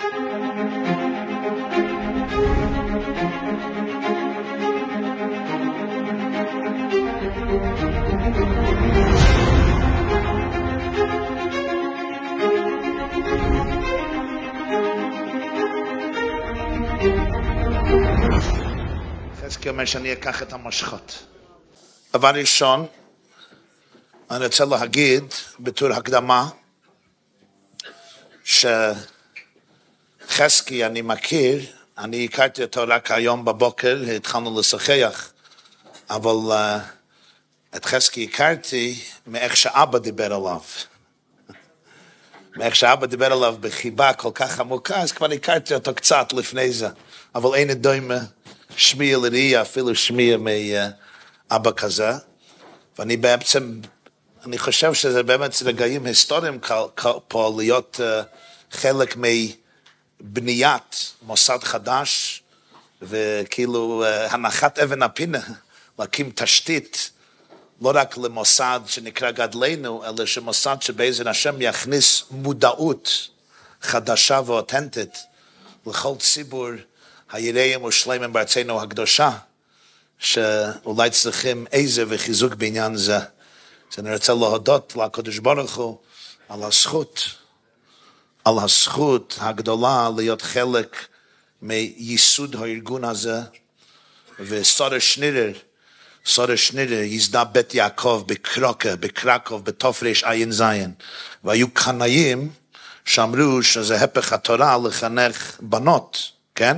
חזקי 0.00 0.16
אומר 19.68 19.84
שאני 19.84 20.12
אקח 20.12 20.42
את 20.42 20.52
המושכות. 20.52 21.26
דבר 22.12 22.28
ראשון, 22.28 22.86
אני 24.30 24.44
רוצה 24.44 24.64
להגיד 24.64 25.24
בתור 25.60 25.92
הקדמה, 25.92 26.48
שחזקי 30.30 30.86
אני 30.86 31.02
מכיר, 31.02 31.60
אני 31.98 32.24
הכרתי 32.24 32.62
אותו 32.62 32.84
רק 32.88 33.10
היום 33.10 33.44
בבוקר, 33.44 34.02
התחלנו 34.16 34.60
לשוחח, 34.60 35.32
אבל 36.10 36.36
uh, 36.48 37.76
את 37.76 37.84
חזקי 37.84 38.28
הכרתי 38.32 39.00
מאיך 39.26 39.56
שאבא 39.56 39.98
דיבר 39.98 40.24
עליו. 40.24 40.60
מאיך 42.56 42.76
שאבא 42.76 43.06
דיבר 43.06 43.32
עליו 43.32 43.56
בחיבה 43.60 44.12
כל 44.12 44.30
כך 44.34 44.60
עמוקה, 44.60 45.00
אז 45.00 45.12
כבר 45.12 45.30
הכרתי 45.32 45.74
אותו 45.74 45.94
קצת 45.94 46.32
לפני 46.32 46.72
זה, 46.72 46.88
אבל 47.34 47.54
אין 47.54 47.72
דומה 47.72 48.18
שמיע 48.76 49.18
לראי, 49.18 49.60
אפילו 49.60 49.94
שמיע 49.94 50.36
מאבא 50.36 51.70
כזה, 51.76 52.10
ואני 52.98 53.16
בעצם, 53.16 53.80
אני 54.46 54.58
חושב 54.58 54.94
שזה 54.94 55.22
באמת 55.22 55.62
רגעים 55.64 56.06
היסטוריים 56.06 56.58
פה 57.28 57.54
להיות 57.58 58.00
חלק 58.70 59.16
מבניית 60.20 61.12
מוסד 61.22 61.58
חדש, 61.62 62.42
וכאילו 63.02 64.04
uh, 64.04 64.32
הנחת 64.32 64.78
אבן 64.78 65.02
הפינה, 65.02 65.40
להקים 65.98 66.32
תשתית 66.34 67.10
לא 67.80 67.92
רק 67.94 68.18
למוסד 68.18 68.80
שנקרא 68.86 69.30
גדלנו, 69.30 70.04
אלא 70.04 70.26
שמוסד 70.26 70.76
שבעזר 70.80 71.28
השם 71.28 71.54
יכניס 71.60 72.24
מודעות 72.30 73.28
חדשה 73.82 74.40
ואותנטית 74.46 75.18
לכל 75.86 76.14
ציבור 76.18 76.68
היראים 77.32 77.84
ושלמים 77.84 78.32
בארצנו 78.32 78.82
הקדושה, 78.82 79.30
שאולי 80.18 81.10
צריכים 81.10 81.66
עזר 81.70 82.04
וחיזוק 82.08 82.54
בעניין 82.54 82.96
זה. 82.96 83.16
אז 83.16 83.98
אני 83.98 84.12
רוצה 84.14 84.34
להודות 84.34 84.96
לקדוש 84.96 85.38
ברוך 85.38 85.76
הוא 85.76 85.98
על 86.48 86.62
הזכות, 86.62 87.24
על 88.44 88.54
הזכות 88.58 89.38
הגדולה 89.40 90.10
להיות 90.16 90.42
חלק 90.42 91.06
מייסוד 91.62 92.56
הארגון 92.56 93.04
הזה, 93.04 93.40
וסודר 94.40 94.98
שנירר, 94.98 95.52
סודר 96.26 96.56
שנירר 96.56 96.98
ייסדה 96.98 97.44
בית 97.44 97.74
יעקב 97.74 98.24
בקרוקה, 98.26 98.96
בקרקוב, 98.96 99.64
בתופרש 99.64 100.24
עין 100.24 100.52
זין, 100.52 100.92
והיו 101.44 101.70
קנאים 101.70 102.50
שאמרו 103.04 103.62
שזה 103.62 103.96
הפך 103.96 104.32
התורה 104.32 104.78
לחנך 104.84 105.56
בנות, 105.60 106.32
כן? 106.54 106.76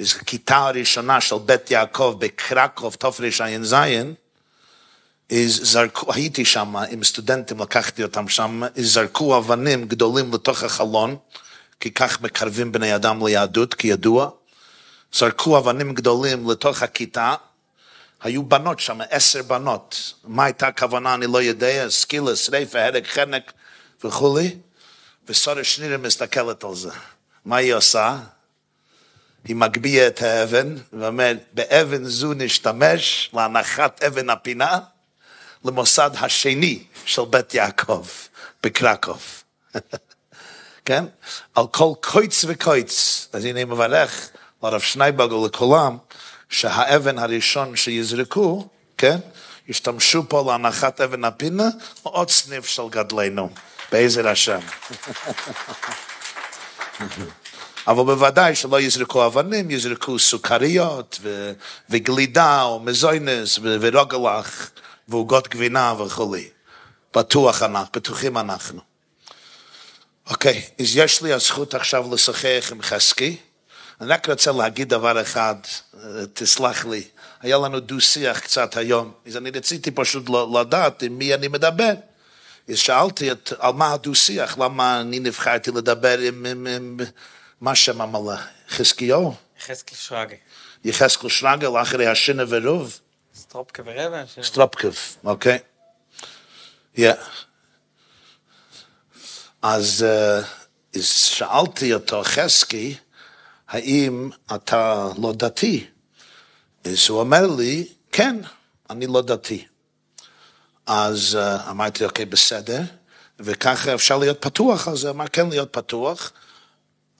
is 0.00 0.24
כיתה 0.26 0.56
הראשונה 0.56 1.20
של 1.20 1.36
בית 1.46 1.70
יעקב 1.70 2.16
בקרקוב, 2.18 2.94
תופריש 2.94 3.40
עין 3.40 3.64
זין, 3.64 4.14
זרקו, 5.32 6.12
הייתי 6.12 6.44
שם 6.44 6.76
עם 6.76 7.04
סטודנטים, 7.04 7.60
לקחתי 7.60 8.02
אותם 8.02 8.28
שם, 8.28 8.62
זרקו 8.76 9.38
אבנים 9.38 9.88
גדולים 9.88 10.34
לתוך 10.34 10.62
החלון, 10.62 11.16
כי 11.80 11.90
כך 11.90 12.20
מקרבים 12.20 12.72
בני 12.72 12.94
אדם 12.94 13.26
ליהדות, 13.26 13.74
כידוע. 13.74 14.30
זרקו 15.12 15.58
אבנים 15.58 15.94
גדולים 15.94 16.50
לתוך 16.50 16.82
הכיתה, 16.82 17.34
היו 18.22 18.42
בנות 18.42 18.80
שם, 18.80 19.00
עשר 19.10 19.42
בנות. 19.42 20.12
מה 20.24 20.44
הייתה 20.44 20.66
הכוונה, 20.66 21.14
אני 21.14 21.26
לא 21.26 21.42
יודע, 21.42 21.90
סקילה, 21.90 22.36
שריפה, 22.36 22.84
הרג, 22.84 23.06
חנק 23.06 23.52
וכולי. 24.04 24.56
וסורה 25.28 25.64
שנירה 25.64 25.96
מסתכלת 25.96 26.64
על 26.64 26.74
זה. 26.74 26.90
מה 27.44 27.56
היא 27.56 27.74
עושה? 27.74 28.18
היא 29.44 29.56
מגביה 29.56 30.06
את 30.06 30.22
האבן, 30.22 30.76
ואומר, 30.92 31.32
באבן 31.52 32.04
זו 32.04 32.34
נשתמש 32.34 33.30
להנחת 33.34 34.02
אבן 34.02 34.30
הפינה 34.30 34.78
למוסד 35.64 36.10
השני 36.20 36.82
של 37.04 37.22
בית 37.30 37.54
יעקב 37.54 38.06
בקרקוב. 38.62 39.42
כן? 40.84 41.04
על 41.54 41.64
כל 41.70 41.92
קויץ 42.00 42.44
וקויץ. 42.48 43.26
אז 43.32 43.44
הנה 43.44 43.64
מברך 43.64 44.28
לרב 44.62 44.80
שנייבג 44.80 45.32
ולכולם, 45.32 45.96
שהאבן 46.48 47.18
הראשון 47.18 47.76
שיזרקו, 47.76 48.68
כן? 48.98 49.18
ישתמשו 49.68 50.28
פה 50.28 50.44
להנחת 50.46 51.00
אבן 51.00 51.24
הפינה, 51.24 51.68
עוד 52.02 52.30
סניף 52.30 52.66
של 52.66 52.82
גדלנו, 52.90 53.50
בעזר 53.92 54.28
השם. 54.28 54.60
אבל 57.88 58.04
בוודאי 58.04 58.54
שלא 58.54 58.80
יזרקו 58.80 59.26
אבנים, 59.26 59.70
יזרקו 59.70 60.18
סוכריות 60.18 61.20
וגלידה 61.90 62.62
או 62.62 62.80
מזוינס 62.80 63.58
ו- 63.58 63.76
ורוגלח 63.80 64.70
ועוגות 65.08 65.48
גבינה 65.48 65.94
וכולי. 65.98 66.48
בטוח 67.16 67.62
אנחנו, 67.62 67.92
בטוחים 67.92 68.38
אנחנו. 68.38 68.80
אוקיי, 70.30 70.62
אז 70.80 70.96
יש 70.96 71.22
לי 71.22 71.32
הזכות 71.32 71.74
עכשיו 71.74 72.14
לשוחח 72.14 72.68
עם 72.72 72.82
חזקי. 72.82 73.36
אני 74.00 74.08
רק 74.08 74.28
רוצה 74.28 74.52
להגיד 74.52 74.88
דבר 74.88 75.22
אחד, 75.22 75.54
תסלח 76.32 76.84
לי. 76.84 77.02
היה 77.40 77.58
לנו 77.58 77.80
דו-שיח 77.80 78.38
קצת 78.38 78.76
היום, 78.76 79.12
אז 79.26 79.36
אני 79.36 79.50
רציתי 79.50 79.90
פשוט 79.90 80.30
לדעת 80.60 81.02
עם 81.02 81.18
מי 81.18 81.34
אני 81.34 81.48
מדבר. 81.48 81.92
אז 82.68 82.78
שאלתי 82.78 83.32
את, 83.32 83.52
על 83.58 83.72
מה 83.72 83.92
הדו-שיח, 83.92 84.58
למה 84.58 85.00
אני 85.00 85.20
נבחרתי 85.20 85.70
לדבר 85.70 86.18
עם, 86.18 86.46
עם, 86.46 86.66
עם 86.66 86.98
מה 87.60 87.74
שם 87.74 88.00
המלא? 88.00 88.36
חזקיהו? 88.68 89.34
יחזקאל 89.58 89.96
שרגא. 89.96 90.34
יחזקאל 90.84 91.30
שרגא, 91.30 91.68
לאחרי 91.68 92.06
השינה 92.06 92.42
ורוב? 92.48 92.98
סטרופקה 93.48 93.82
ורבע. 93.86 94.24
סטרופקב, 94.42 94.92
אוקיי. 95.24 95.58
יא. 96.96 97.12
אז 99.62 100.06
שאלתי 101.00 101.94
אותו, 101.94 102.22
חזקי, 102.24 102.94
האם 103.68 104.30
אתה 104.54 105.08
לא 105.18 105.32
דתי? 105.32 105.86
אז 106.84 107.08
הוא 107.08 107.20
אומר 107.20 107.46
לי, 107.46 107.88
כן, 108.12 108.36
אני 108.90 109.06
לא 109.06 109.22
דתי. 109.22 109.66
אז 110.86 111.38
uh, 111.40 111.70
אמרתי, 111.70 112.04
אוקיי, 112.04 112.24
בסדר, 112.24 112.80
וככה 113.40 113.94
אפשר 113.94 114.18
להיות 114.18 114.42
פתוח, 114.42 114.88
אז 114.88 115.04
הוא 115.04 115.10
אמר, 115.10 115.28
כן, 115.28 115.48
להיות 115.48 115.72
פתוח. 115.72 116.32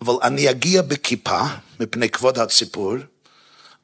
אבל 0.00 0.15
אני 0.22 0.50
אגיע 0.50 0.83
בכיפה, 0.83 1.41
מפני 1.81 2.11
כבוד 2.11 2.38
הציבור, 2.38 2.94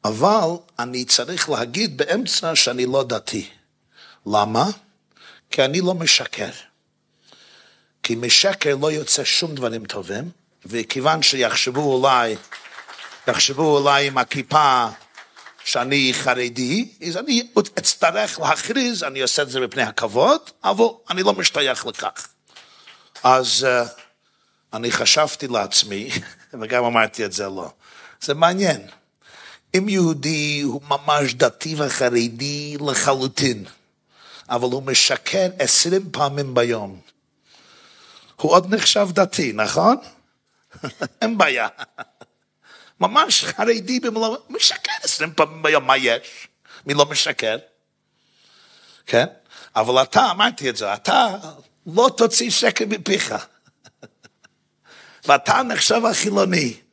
אבל 0.05 0.49
אני 0.79 1.05
צריך 1.05 1.51
להגיד 1.51 1.97
באמצע 1.97 2.57
שאני 2.57 2.87
לא 2.87 3.05
דתי. 3.05 3.49
למה? 4.27 4.67
כי 5.51 5.65
אני 5.65 5.81
לא 5.81 5.95
משקר. 5.95 6.51
כי 8.03 8.15
משקר 8.15 8.77
לא 8.81 8.93
יוצא 8.93 9.25
שום 9.25 9.55
דברים 9.55 9.87
טובים, 9.87 10.31
וכיוון 10.67 11.23
שיחשבו 11.23 11.81
אולי, 11.81 12.37
יחשבו 13.29 13.79
אולי 13.79 14.07
עם 14.07 14.19
הכיפה 14.19 14.87
שאני 15.65 16.11
חרדי, 16.15 16.89
אז 17.09 17.17
אני 17.17 17.49
אצטרך 17.79 18.41
להכריז, 18.41 19.03
אני 19.03 19.23
עושה 19.23 19.43
את 19.43 19.51
זה 19.51 19.61
מפני 19.61 19.83
הכבוד, 19.83 20.41
אבל 20.65 20.85
אני 21.11 21.23
לא 21.23 21.33
משתייך 21.33 21.87
לכך. 21.87 22.29
אז 23.23 23.67
uh, 23.67 23.89
אני 24.73 24.93
חשבתי 24.93 25.49
לעצמי, 25.49 26.11
וגם 26.61 26.85
אמרתי 26.85 27.25
את 27.25 27.33
זה 27.33 27.45
לא, 27.45 27.71
זה 28.21 28.35
מעניין. 28.35 28.87
אם 29.79 29.89
יהודי 29.89 30.61
הוא 30.61 30.81
ממש 30.89 31.35
דתי 31.35 31.75
וחרדי 31.79 32.77
לחלוטין, 32.91 33.65
אבל 34.49 34.69
הוא 34.69 34.83
משקר 34.83 35.49
עשרים 35.59 36.11
פעמים 36.13 36.55
ביום, 36.55 37.01
הוא 38.37 38.53
עוד 38.53 38.75
נחשב 38.75 39.09
דתי, 39.13 39.53
נכון? 39.53 39.97
אין 41.23 41.39
בעיה. 41.39 41.69
ממש 43.01 43.45
חרדי 43.45 44.01
במלוא... 44.01 44.37
משקר 44.49 44.93
עשרים 45.03 45.33
פעמים 45.35 45.63
ביום, 45.63 45.87
מה 45.87 45.97
יש? 45.97 46.49
מי 46.87 46.95
לא 46.95 47.07
משקר? 47.07 47.57
כן? 49.07 49.27
אבל 49.77 50.03
אתה, 50.03 50.31
אמרתי 50.31 50.71
את 50.71 50.77
זה, 50.77 50.95
אתה 50.95 51.37
לא 51.87 52.11
תוציא 52.17 52.51
שקר 52.51 52.85
מפיך. 52.89 53.35
ואתה 55.27 55.63
נחשב 55.63 56.01
החילוני. 56.11 56.84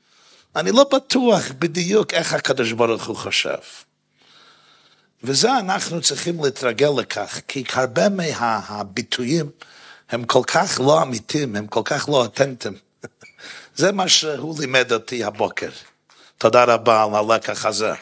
אני 0.55 0.71
לא 0.71 0.85
בטוח 0.93 1.43
בדיוק 1.59 2.13
איך 2.13 2.33
הקדוש 2.33 2.71
ברוך 2.71 3.07
הוא 3.07 3.15
חושב. 3.15 3.57
וזה 5.23 5.57
אנחנו 5.57 6.01
צריכים 6.01 6.43
להתרגל 6.43 6.89
לכך, 6.97 7.39
כי 7.47 7.63
הרבה 7.73 8.09
מהביטויים 8.09 9.49
הם 10.09 10.23
כל 10.23 10.41
כך 10.47 10.79
לא 10.83 11.01
אמיתיים, 11.01 11.55
הם 11.55 11.67
כל 11.67 11.81
כך 11.85 12.09
לא 12.09 12.15
אותנטיים. 12.15 12.77
זה 13.75 13.91
מה 13.91 14.07
שהוא 14.07 14.59
לימד 14.59 14.91
אותי 14.91 15.23
הבוקר. 15.23 15.69
תודה 16.37 16.63
רבה 16.63 17.03
על 17.03 17.09
הלקח 17.15 17.65
הזה. 17.65 17.93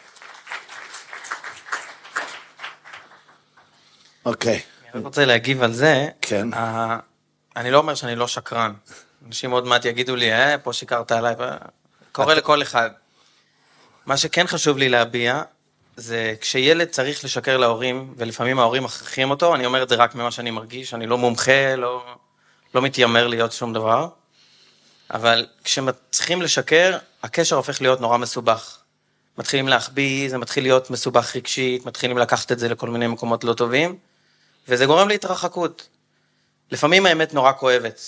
אוקיי, 4.26 4.62
אני 4.84 5.00
רק 5.00 5.06
רוצה 5.06 5.26
להגיב 5.26 5.64
על 5.64 5.74
זה. 5.74 6.08
כן. 6.22 6.54
אה, 6.54 6.98
אני 7.56 7.72
לא 7.72 7.78
אומר 7.78 7.96
שאני 7.96 8.16
לא 8.16 8.28
שקרן. 8.28 8.74
אנשים 9.28 9.52
עוד 9.52 9.68
מעט 9.68 9.86
יגידו 9.86 10.16
לי, 10.16 10.32
אה, 10.34 10.58
פה 10.58 10.74
שיקרת 10.74 11.12
עליי. 11.12 11.36
קורה 12.24 12.34
לכל 12.34 12.62
אחד. 12.62 12.90
מה 14.06 14.18
שכן 14.18 14.48
חשוב 14.48 14.78
לי 14.78 14.90
להביע, 14.90 15.42
זה 15.96 16.34
כשילד 16.42 16.88
צריך 16.88 17.26
לשקר 17.26 17.58
להורים, 17.58 18.14
ולפעמים 18.18 18.60
ההורים 18.60 18.84
מכריחים 18.84 19.30
אותו, 19.30 19.56
אני 19.56 19.66
אומר 19.66 19.84
את 19.84 19.90
זה 19.90 19.96
רק 19.96 20.16
ממה 20.16 20.32
שאני 20.32 20.52
מרגיש, 20.52 20.94
אני 20.94 21.08
לא 21.08 21.18
מומחה, 21.18 21.76
לא, 21.76 22.16
לא 22.76 22.82
מתיימר 22.82 23.28
להיות 23.28 23.52
שום 23.52 23.74
דבר, 23.74 24.08
אבל 25.14 25.46
כשצריכים 25.64 26.42
לשקר, 26.42 26.98
הקשר 27.24 27.56
הופך 27.56 27.82
להיות 27.82 28.02
נורא 28.02 28.18
מסובך. 28.18 28.78
מתחילים 29.38 29.68
להחביא, 29.68 30.30
זה 30.30 30.38
מתחיל 30.38 30.64
להיות 30.64 30.90
מסובך 30.90 31.36
רגשית, 31.36 31.86
מתחילים 31.86 32.18
לקחת 32.18 32.52
את 32.52 32.60
זה 32.60 32.70
לכל 32.70 32.90
מיני 32.90 33.08
מקומות 33.08 33.44
לא 33.44 33.54
טובים, 33.54 33.98
וזה 34.68 34.86
גורם 34.86 35.08
להתרחקות. 35.08 35.88
לפעמים 36.72 37.06
האמת 37.06 37.34
נורא 37.34 37.52
כואבת. 37.52 38.02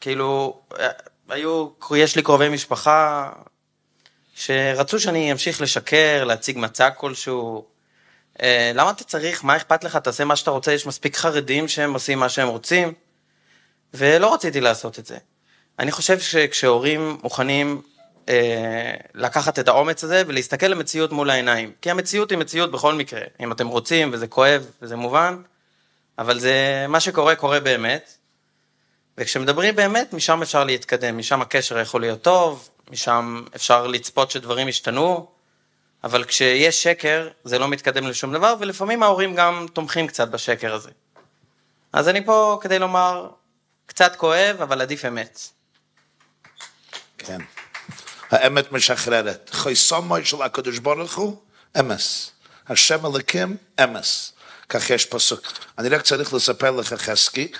כאילו, 0.00 0.60
אה, 0.78 0.88
היו, 1.28 1.68
יש 1.96 2.16
לי 2.16 2.22
קרובי 2.22 2.48
משפחה 2.48 3.30
שרצו 4.34 5.00
שאני 5.00 5.32
אמשיך 5.32 5.60
לשקר, 5.60 6.24
להציג 6.24 6.58
מצג 6.58 6.90
כלשהו. 6.96 7.64
אה, 8.42 8.72
למה 8.74 8.90
אתה 8.90 9.04
צריך? 9.04 9.44
מה 9.44 9.56
אכפת 9.56 9.84
לך? 9.84 9.96
תעשה 9.96 10.24
מה 10.24 10.36
שאתה 10.36 10.50
רוצה, 10.50 10.72
יש 10.72 10.86
מספיק 10.86 11.16
חרדים 11.16 11.68
שהם 11.68 11.92
עושים 11.92 12.18
מה 12.18 12.28
שהם 12.28 12.48
רוצים. 12.48 12.92
ולא 13.94 14.34
רציתי 14.34 14.60
לעשות 14.60 14.98
את 14.98 15.06
זה. 15.06 15.16
אני 15.78 15.92
חושב 15.92 16.20
שכשהורים 16.20 17.18
מוכנים 17.22 17.82
אה, 18.28 18.94
לקחת 19.14 19.58
את 19.58 19.68
האומץ 19.68 20.04
הזה 20.04 20.22
ולהסתכל 20.26 20.66
למציאות 20.66 21.12
מול 21.12 21.30
העיניים, 21.30 21.72
כי 21.82 21.90
המציאות 21.90 22.30
היא 22.30 22.38
מציאות 22.38 22.70
בכל 22.70 22.94
מקרה, 22.94 23.20
אם 23.40 23.52
אתם 23.52 23.68
רוצים 23.68 24.10
וזה 24.12 24.26
כואב 24.26 24.66
וזה 24.82 24.96
מובן, 24.96 25.42
אבל 26.18 26.40
זה, 26.40 26.86
מה 26.88 27.00
שקורה 27.00 27.34
קורה 27.34 27.60
באמת, 27.60 28.16
וכשמדברים 29.18 29.76
באמת, 29.76 30.12
משם 30.12 30.42
אפשר 30.42 30.64
להתקדם, 30.64 31.18
משם 31.18 31.42
הקשר 31.42 31.78
יכול 31.78 32.00
להיות 32.00 32.22
טוב, 32.22 32.68
משם 32.90 33.44
אפשר 33.56 33.86
לצפות 33.86 34.30
שדברים 34.30 34.68
ישתנו, 34.68 35.28
אבל 36.04 36.24
כשיש 36.24 36.82
שקר, 36.82 37.28
זה 37.44 37.58
לא 37.58 37.68
מתקדם 37.68 38.06
לשום 38.08 38.32
דבר, 38.32 38.54
ולפעמים 38.60 39.02
ההורים 39.02 39.34
גם 39.34 39.66
תומכים 39.72 40.06
קצת 40.06 40.28
בשקר 40.28 40.74
הזה. 40.74 40.90
אז 41.92 42.08
אני 42.08 42.24
פה 42.24 42.58
כדי 42.62 42.78
לומר, 42.78 43.28
קצת 43.86 44.16
כואב, 44.16 44.56
אבל 44.62 44.80
עדיף 44.80 45.04
אמת. 45.04 45.40
כן. 47.18 47.40
האמת 48.30 48.72
משחררת. 48.72 49.50
חויסומוי 49.52 50.24
של 50.24 50.42
הקדוש 50.42 50.78
ברוך 50.78 51.14
הוא, 51.14 51.36
אמס. 51.80 52.30
השם 52.68 53.06
אלוקים, 53.06 53.56
אמס. 53.84 54.32
כך 54.68 54.90
יש 54.90 55.06
פסוק. 55.06 55.40
אני 55.78 55.88
רק 55.88 56.02
צריך 56.02 56.34
לספר 56.34 56.70
לך, 56.70 56.94
חזקי, 56.94 57.52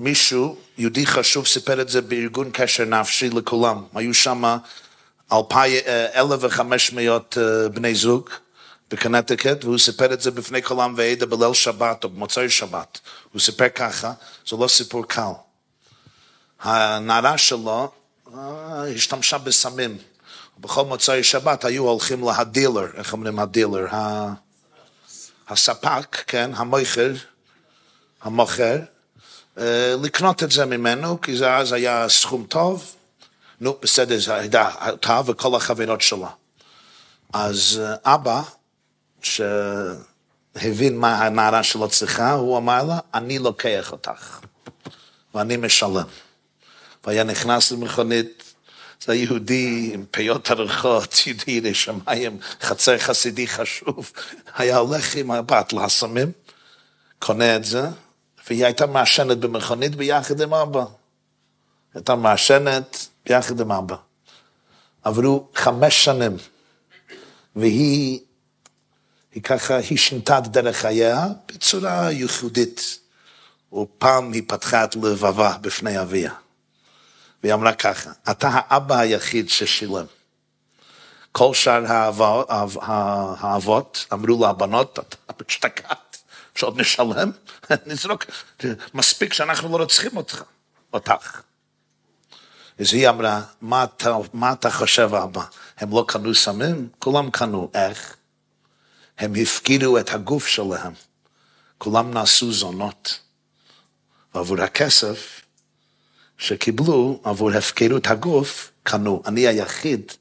מישהו, 0.00 0.56
יהודי 0.78 1.06
חשוב, 1.06 1.46
סיפר 1.46 1.80
את 1.80 1.88
זה 1.88 2.00
בארגון 2.00 2.50
קשר 2.52 2.84
נפשי 2.84 3.30
לכולם. 3.30 3.84
היו 3.94 4.14
שם 4.14 4.56
אלף 6.14 6.40
וחמש 6.40 6.92
מאות 6.92 7.38
אה, 7.40 7.68
בני 7.68 7.94
זוג 7.94 8.30
בקנטיקט, 8.90 9.64
והוא 9.64 9.78
סיפר 9.78 10.12
את 10.12 10.20
זה 10.20 10.30
בפני 10.30 10.62
כל 10.62 10.80
עם 10.80 10.94
ועדה 10.96 11.26
בליל 11.26 11.54
שבת 11.54 12.04
או 12.04 12.08
במוצאי 12.08 12.50
שבת. 12.50 13.00
הוא 13.32 13.40
סיפר 13.40 13.68
ככה, 13.68 14.12
זה 14.48 14.56
לא 14.56 14.68
סיפור 14.68 15.08
קל. 15.08 15.32
הנערה 16.60 17.38
שלו 17.38 17.90
אה, 18.34 18.88
השתמשה 18.94 19.38
בסמים. 19.38 19.98
בכל 20.58 20.84
מוצאי 20.84 21.24
שבת 21.24 21.64
היו 21.64 21.84
הולכים 21.88 22.24
להדילר, 22.24 22.86
איך 22.94 23.12
אומרים 23.12 23.38
הדילר? 23.38 23.86
הספק, 25.48 26.24
כן, 26.26 26.50
המוכר, 26.54 27.12
המוכר, 28.22 28.76
אה, 28.76 28.97
לקנות 30.02 30.42
את 30.42 30.50
זה 30.50 30.64
ממנו, 30.64 31.20
כי 31.20 31.36
זה 31.36 31.56
אז 31.56 31.72
היה 31.72 32.08
סכום 32.08 32.46
טוב, 32.48 32.94
נו, 33.60 33.76
בסדר, 33.82 34.18
זה 34.18 34.34
הייתה 34.34 34.90
אותה 34.90 35.20
וכל 35.26 35.56
החברות 35.56 36.00
שלה. 36.00 36.28
אז 37.32 37.80
אה, 37.84 38.14
אבא, 38.14 38.42
שהבין 39.22 40.98
מה 40.98 41.26
הנערה 41.26 41.62
שלו 41.62 41.88
צריכה, 41.88 42.32
הוא 42.32 42.58
אמר 42.58 42.84
לה, 42.84 42.98
אני 43.14 43.38
לוקח 43.38 43.92
אותך, 43.92 44.40
ואני 45.34 45.56
משלם. 45.56 46.06
והיה 47.04 47.24
נכנס 47.24 47.72
למכונית, 47.72 48.54
זה 49.04 49.14
יהודי 49.14 49.90
עם 49.94 50.04
פיות 50.10 50.50
ארוחות, 50.50 51.14
יהודי 51.26 51.50
ידי 51.50 51.74
שמיים, 51.74 52.38
חצר 52.60 52.98
חסידי 52.98 53.46
חשוב, 53.46 54.12
היה 54.56 54.76
הולך 54.76 55.16
עם 55.16 55.30
הבת 55.30 55.72
לסמים, 55.72 56.32
קונה 57.18 57.56
את 57.56 57.64
זה, 57.64 57.88
והיא 58.48 58.64
הייתה 58.64 58.86
מעשנת 58.86 59.38
במכונית 59.38 59.94
ביחד 59.94 60.40
עם 60.40 60.54
אבא. 60.54 60.84
הייתה 61.94 62.14
מעשנת 62.14 63.08
ביחד 63.26 63.60
עם 63.60 63.72
אבא. 63.72 63.96
עברו 65.02 65.48
חמש 65.54 66.04
שנים, 66.04 66.36
והיא, 67.56 68.20
היא 69.34 69.42
ככה, 69.42 69.76
היא 69.76 69.98
שינתה 69.98 70.38
את 70.38 70.46
דרך 70.46 70.76
חייה 70.76 71.26
בצורה 71.48 72.10
ייחודית. 72.10 72.98
ופעם 73.72 74.32
היא 74.32 74.42
פתחה 74.46 74.84
את 74.84 74.96
לבבה 74.96 75.56
בפני 75.60 76.00
אביה. 76.00 76.32
והיא 77.42 77.54
אמרה 77.54 77.72
ככה, 77.72 78.10
אתה 78.30 78.48
האבא 78.52 78.98
היחיד 78.98 79.48
ששילם. 79.48 80.04
כל 81.32 81.54
שאר 81.54 81.84
האבות 83.40 84.06
אמרו 84.12 84.46
לבנות, 84.46 84.98
את 85.30 85.42
משתקעת, 85.48 86.07
שעוד 86.58 86.80
נשלם, 86.80 87.30
נזרוק, 87.86 88.24
מספיק 88.94 89.32
שאנחנו 89.32 89.68
לא 89.68 89.82
רוצחים 89.82 90.16
אותך, 90.16 90.42
אותך. 90.92 91.40
אז 92.78 92.94
היא 92.94 93.08
אמרה, 93.08 93.42
מה 93.60 93.84
אתה, 93.84 94.16
מה 94.32 94.52
אתה 94.52 94.70
חושב 94.70 95.10
אבא? 95.14 95.44
הם 95.78 95.90
לא 95.90 96.04
קנו 96.08 96.34
סמים? 96.34 96.88
כולם 96.98 97.30
קנו. 97.30 97.70
איך? 97.74 98.16
הם 99.18 99.32
הפקידו 99.42 99.98
את 99.98 100.10
הגוף 100.10 100.46
שלהם. 100.46 100.92
כולם 101.78 102.10
נעשו 102.10 102.52
זונות. 102.52 103.20
ועבור 104.34 104.60
הכסף 104.60 105.40
שקיבלו 106.38 107.20
עבור 107.24 107.50
הפקרות 107.50 108.06
הגוף, 108.06 108.70
קנו. 108.82 109.22
אני 109.26 109.46
היחיד 109.46 110.12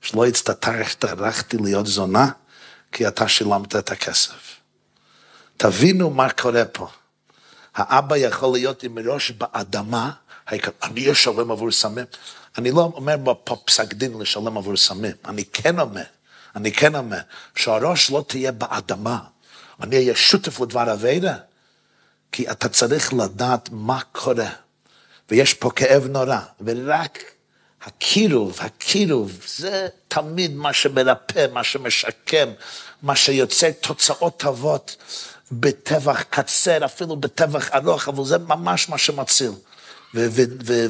שלא 0.00 0.26
הצטרכתי 0.26 1.56
להיות 1.56 1.86
זונה, 1.86 2.30
כי 2.92 3.08
אתה 3.08 3.28
שילמת 3.28 3.76
את 3.76 3.90
הכסף. 3.90 4.59
תבינו 5.62 6.10
מה 6.10 6.30
קורה 6.30 6.64
פה. 6.64 6.88
האבא 7.74 8.16
יכול 8.16 8.52
להיות 8.52 8.82
עם 8.82 8.98
ראש 8.98 9.30
באדמה, 9.30 10.10
אני 10.82 11.12
אשלם 11.12 11.50
עבור 11.50 11.70
סמים. 11.70 12.04
אני 12.58 12.70
לא 12.70 12.92
אומר 12.94 13.16
פה 13.44 13.56
פסק 13.64 13.94
דין 13.94 14.18
לשלם 14.18 14.56
עבור 14.56 14.76
סמים, 14.76 15.12
אני 15.24 15.44
כן 15.44 15.80
אומר, 15.80 16.02
אני 16.56 16.72
כן 16.72 16.94
אומר, 16.94 17.18
שהראש 17.56 18.10
לא 18.10 18.24
תהיה 18.28 18.52
באדמה, 18.52 19.18
אני 19.82 19.96
אהיה 19.96 20.16
שותף 20.16 20.60
לדבר 20.60 20.92
אבידה, 20.92 21.36
כי 22.32 22.50
אתה 22.50 22.68
צריך 22.68 23.12
לדעת 23.12 23.68
מה 23.72 24.00
קורה. 24.12 24.50
ויש 25.30 25.54
פה 25.54 25.70
כאב 25.70 26.06
נורא, 26.06 26.38
ורק 26.60 27.18
הקירוב, 27.82 28.58
הקירוב, 28.60 29.32
זה 29.46 29.88
תמיד 30.08 30.54
מה 30.54 30.72
שמרפא, 30.72 31.46
מה 31.52 31.64
שמשקם, 31.64 32.48
מה 33.02 33.16
שיוצא 33.16 33.70
תוצאות 33.80 34.40
טובות 34.40 34.96
בטבח 35.52 36.22
קצר, 36.22 36.84
אפילו 36.84 37.16
בטבח 37.16 37.70
ארוך, 37.74 38.08
אבל 38.08 38.24
זה 38.24 38.38
ממש 38.38 38.88
מה 38.88 38.98
שמציל. 38.98 39.52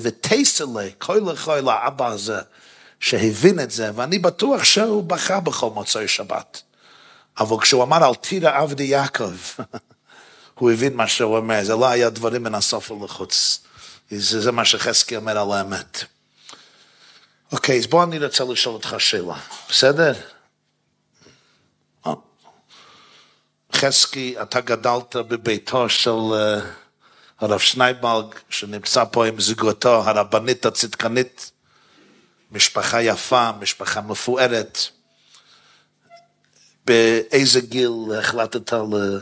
ותסלה, 0.02 0.88
כוי 0.99 1.21
לכוי 1.21 1.62
לאבא 1.62 2.07
הזה, 2.07 2.38
שהבין 3.00 3.61
את 3.61 3.71
זה, 3.71 3.90
ואני 3.95 4.19
בטוח 4.19 4.64
שהוא 4.64 5.05
בכה 5.05 5.40
בכל 5.40 5.71
מוצאי 5.71 6.09
שבת. 6.09 6.62
אבל 7.40 7.57
כשהוא 7.61 7.83
אמר 7.83 8.05
על 8.05 8.14
תירא 8.14 8.59
עבדי 8.59 8.85
יעקב, 8.85 9.33
הוא 10.59 10.71
הבין 10.71 10.97
מה 10.97 11.09
שהוא 11.09 11.37
אומר, 11.37 11.64
זה 11.64 11.75
לא 11.75 11.88
היה 11.88 12.11
דברים 12.11 12.43
מן 12.43 12.55
הסוף 12.55 12.90
ולחוץ. 12.90 13.61
זה, 14.11 14.40
זה 14.40 14.52
מה 14.52 14.64
שחזקי 14.64 15.17
אומר 15.17 15.38
על 15.38 15.52
האמת. 15.52 16.05
אוקיי, 17.52 17.79
אז 17.79 17.87
בוא 17.87 18.02
אני 18.05 18.25
רוצה 18.25 18.45
לשאול 18.45 18.75
אותך 18.75 18.95
שאלה, 18.99 19.35
בסדר? 19.69 20.12
חזקי, 23.75 24.35
אתה 24.43 24.61
גדלת 24.61 25.17
בביתו 25.17 25.89
של 25.89 26.11
uh, 26.11 26.65
הרב 27.41 27.59
שנייבלג, 27.59 28.25
שנמצא 28.49 29.05
פה 29.05 29.27
עם 29.27 29.41
זוגתו, 29.41 30.03
הרבנית 30.09 30.67
הצדקנית, 30.67 31.50
משפחה 32.53 33.03
יפה, 33.03 33.50
משפחה 33.61 34.00
מפוארת. 34.00 34.79
באיזה 36.85 37.61
גיל 37.61 37.93
החלטת 38.19 38.73
ל... 38.73 39.19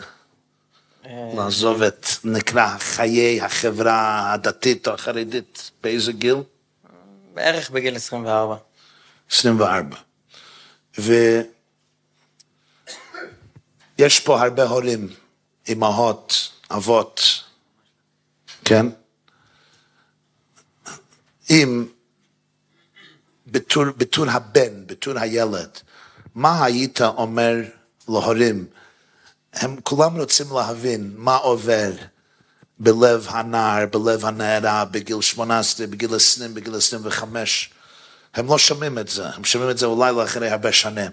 לעזוב 1.36 1.82
את, 1.82 2.06
נקרא, 2.24 2.78
חיי 2.78 3.40
החברה 3.40 4.32
הדתית 4.32 4.88
או 4.88 4.94
החרדית, 4.94 5.70
באיזה 5.82 6.12
גיל? 6.12 6.36
בערך 7.34 7.70
בגיל 7.70 7.96
24. 7.96 8.56
24. 9.30 9.96
ויש 13.98 14.20
פה 14.20 14.42
הרבה 14.42 14.62
הורים, 14.62 15.08
אמהות, 15.68 16.50
אבות, 16.70 17.20
כן? 18.64 18.86
אם 21.50 21.86
בתור, 23.46 23.84
בתור 23.96 24.30
הבן, 24.30 24.86
בתור 24.86 25.18
הילד, 25.18 25.70
מה 26.34 26.64
היית 26.64 27.00
אומר 27.00 27.54
להורים? 28.08 28.66
הם 29.52 29.76
כולם 29.82 30.20
רוצים 30.20 30.46
להבין 30.56 31.12
מה 31.16 31.36
עובר 31.36 31.92
בלב 32.78 33.26
הנער, 33.28 33.86
בלב 33.86 34.24
הנערה, 34.24 34.84
בגיל 34.84 35.20
18, 35.20 35.86
בגיל 35.86 36.14
20, 36.14 36.54
בגיל 36.54 36.74
25. 36.74 37.70
הם 38.34 38.46
לא 38.46 38.58
שומעים 38.58 38.98
את 38.98 39.08
זה, 39.08 39.28
הם 39.28 39.44
שומעים 39.44 39.70
את 39.70 39.78
זה 39.78 39.86
אולי 39.86 40.12
לאחרי 40.12 40.50
הרבה 40.50 40.72
שנים. 40.72 41.10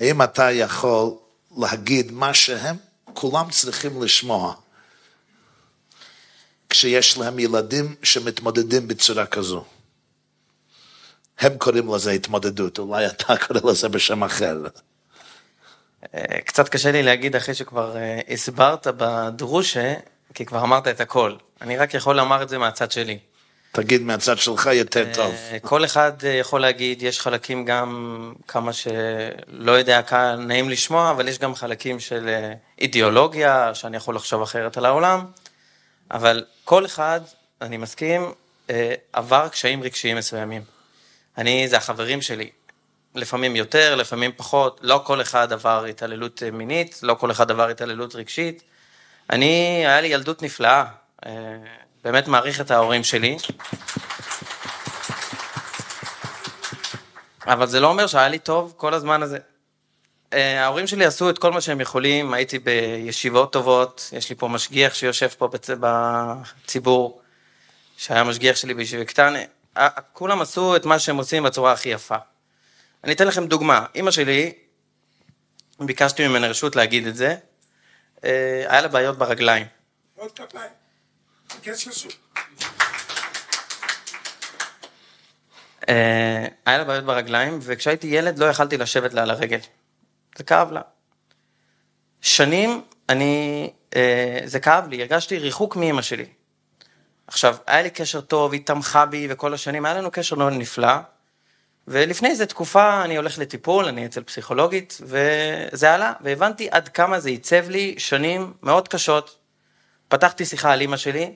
האם 0.00 0.22
אתה 0.22 0.50
יכול 0.50 1.10
להגיד 1.56 2.12
מה 2.12 2.34
שהם 2.34 2.76
כולם 3.04 3.50
צריכים 3.50 4.02
לשמוע 4.02 4.54
כשיש 6.70 7.18
להם 7.18 7.38
ילדים 7.38 7.94
שמתמודדים 8.02 8.88
בצורה 8.88 9.26
כזו? 9.26 9.64
הם 11.38 11.58
קוראים 11.58 11.94
לזה 11.94 12.10
התמודדות, 12.10 12.78
אולי 12.78 13.06
אתה 13.06 13.36
קורא 13.46 13.60
לזה 13.70 13.88
בשם 13.88 14.24
אחר. 14.24 14.56
אה, 16.14 16.40
קצת 16.40 16.68
קשה 16.68 16.92
לי 16.92 17.02
להגיד 17.02 17.36
אחרי 17.36 17.54
שכבר 17.54 17.96
אה, 17.96 18.20
הסברת 18.28 18.86
בדרושה, 18.86 19.94
כי 20.34 20.44
כבר 20.44 20.62
אמרת 20.62 20.88
את 20.88 21.00
הכל. 21.00 21.36
אני 21.60 21.76
רק 21.76 21.94
יכול 21.94 22.16
לומר 22.16 22.42
את 22.42 22.48
זה 22.48 22.58
מהצד 22.58 22.90
שלי. 22.90 23.18
תגיד 23.82 24.02
מהצד 24.02 24.38
שלך 24.38 24.68
יותר 24.72 25.06
אה, 25.08 25.14
טוב. 25.14 25.34
כל 25.62 25.84
אחד 25.84 26.12
יכול 26.40 26.60
להגיד, 26.60 27.02
יש 27.02 27.20
חלקים 27.20 27.64
גם 27.64 28.32
כמה 28.48 28.72
שלא 28.72 29.72
יודע 29.72 30.00
נעים 30.38 30.68
לשמוע, 30.68 31.10
אבל 31.10 31.28
יש 31.28 31.38
גם 31.38 31.54
חלקים 31.54 32.00
של 32.00 32.28
אידיאולוגיה, 32.78 33.74
שאני 33.74 33.96
יכול 33.96 34.16
לחשוב 34.16 34.42
אחרת 34.42 34.76
על 34.76 34.86
העולם, 34.86 35.26
אבל 36.10 36.44
כל 36.64 36.86
אחד, 36.86 37.20
אני 37.62 37.76
מסכים, 37.76 38.32
עבר 39.12 39.48
קשיים 39.48 39.82
רגשיים 39.82 40.16
מסוימים. 40.16 40.62
אני, 41.38 41.68
זה 41.68 41.76
החברים 41.76 42.22
שלי. 42.22 42.50
לפעמים 43.14 43.56
יותר, 43.56 43.94
לפעמים 43.94 44.30
פחות, 44.36 44.80
לא 44.82 45.02
כל 45.04 45.20
אחד 45.20 45.52
עבר 45.52 45.84
התעללות 45.84 46.42
מינית, 46.52 47.00
לא 47.02 47.14
כל 47.14 47.30
אחד 47.30 47.50
עבר 47.50 47.68
התעללות 47.68 48.14
רגשית. 48.14 48.62
אני, 49.30 49.82
היה 49.86 50.00
לי 50.00 50.08
ילדות 50.08 50.42
נפלאה, 50.42 50.84
אה, 51.26 51.32
באמת 52.04 52.28
מעריך 52.28 52.60
את 52.60 52.70
ההורים 52.70 53.04
שלי. 53.04 53.36
אבל 57.46 57.66
זה 57.66 57.80
לא 57.80 57.86
אומר 57.86 58.06
שהיה 58.06 58.28
לי 58.28 58.38
טוב 58.38 58.74
כל 58.76 58.94
הזמן 58.94 59.22
הזה. 59.22 59.38
אה, 60.32 60.64
ההורים 60.64 60.86
שלי 60.86 61.04
עשו 61.04 61.30
את 61.30 61.38
כל 61.38 61.52
מה 61.52 61.60
שהם 61.60 61.80
יכולים, 61.80 62.34
הייתי 62.34 62.58
בישיבות 62.58 63.52
טובות, 63.52 64.10
יש 64.12 64.30
לי 64.30 64.36
פה 64.36 64.48
משגיח 64.48 64.94
שיושב 64.94 65.28
פה 65.28 65.48
בציבור, 66.64 67.20
שהיה 67.96 68.24
משגיח 68.24 68.56
שלי 68.56 68.74
בישיבה 68.74 69.04
קטנה, 69.04 69.38
כולם 70.12 70.40
עשו 70.40 70.76
את 70.76 70.84
מה 70.84 70.98
שהם 70.98 71.16
עושים 71.16 71.42
בצורה 71.42 71.72
הכי 71.72 71.88
יפה. 71.88 72.16
אני 73.04 73.12
אתן 73.12 73.26
לכם 73.26 73.46
דוגמה, 73.46 73.86
אימא 73.94 74.10
שלי, 74.10 74.52
ביקשתי 75.80 76.28
ממנה 76.28 76.46
רשות 76.48 76.76
להגיד 76.76 77.06
את 77.06 77.16
זה, 77.16 77.36
אה, 78.24 78.64
היה 78.68 78.80
לה 78.80 78.88
בעיות 78.88 79.18
ברגליים. 79.18 79.66
אה, 85.88 86.46
היה 86.66 86.78
לה 86.78 86.84
בעיות 86.84 87.04
ברגליים, 87.04 87.58
וכשהייתי 87.62 88.06
ילד 88.06 88.38
לא 88.38 88.46
יכלתי 88.46 88.76
לשבת 88.76 89.14
לה 89.14 89.22
על 89.22 89.30
הרגל. 89.30 89.58
זה 90.38 90.44
כאב 90.44 90.72
לה. 90.72 90.80
שנים 92.20 92.82
אני, 93.08 93.70
אה, 93.96 94.40
זה 94.44 94.60
כאב 94.60 94.88
לי, 94.88 95.00
הרגשתי 95.00 95.38
ריחוק 95.38 95.76
מאימא 95.76 96.02
שלי. 96.02 96.26
עכשיו, 97.26 97.56
היה 97.66 97.82
לי 97.82 97.90
קשר 97.90 98.20
טוב, 98.20 98.52
היא 98.52 98.66
תמכה 98.66 99.06
בי, 99.06 99.26
וכל 99.30 99.54
השנים 99.54 99.84
היה 99.84 99.94
לנו 99.94 100.10
קשר 100.10 100.36
מאוד 100.36 100.52
נפלא. 100.52 100.94
ולפני 101.88 102.28
איזה 102.28 102.46
תקופה 102.46 103.04
אני 103.04 103.16
הולך 103.16 103.38
לטיפול, 103.38 103.84
אני 103.84 104.06
אצל 104.06 104.22
פסיכולוגית, 104.22 104.98
וזה 105.02 105.94
עלה, 105.94 106.12
והבנתי 106.20 106.68
עד 106.70 106.88
כמה 106.88 107.20
זה 107.20 107.28
עיצב 107.28 107.68
לי 107.68 107.94
שנים 107.98 108.52
מאוד 108.62 108.88
קשות. 108.88 109.37
פתחתי 110.08 110.44
שיחה 110.44 110.72
על 110.72 110.80
אימא 110.80 110.96
שלי, 110.96 111.34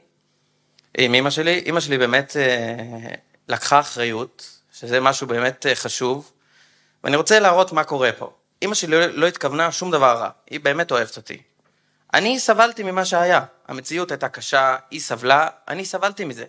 עם 0.99 1.15
אימא 1.15 1.31
שלי, 1.31 1.59
אימא 1.59 1.81
שלי 1.81 1.99
באמת 1.99 2.37
אה, 2.37 3.15
לקחה 3.49 3.81
אחריות, 3.81 4.61
שזה 4.73 5.01
משהו 5.01 5.27
באמת 5.27 5.67
אה, 5.67 5.75
חשוב, 5.75 6.33
ואני 7.05 7.17
רוצה 7.17 7.41
להראות 7.41 7.73
מה 7.73 7.85
קורה 7.85 8.13
פה. 8.13 8.33
אימא 8.63 8.75
שלי 8.75 8.91
לא, 8.91 9.07
לא 9.07 9.27
התכוונה 9.27 9.73
שום 9.73 9.91
דבר 9.91 10.17
רע, 10.19 10.31
היא 10.51 10.61
באמת 10.61 10.91
אוהבת 10.91 11.17
אותי. 11.17 11.43
אני 12.15 12.41
סבלתי 12.41 12.83
ממה 12.83 13.05
שהיה, 13.05 13.41
המציאות 13.69 14.11
הייתה 14.11 14.29
קשה, 14.29 14.77
היא 14.91 15.01
סבלה, 15.01 15.49
אני 15.69 15.85
סבלתי 15.85 16.25
מזה. 16.25 16.45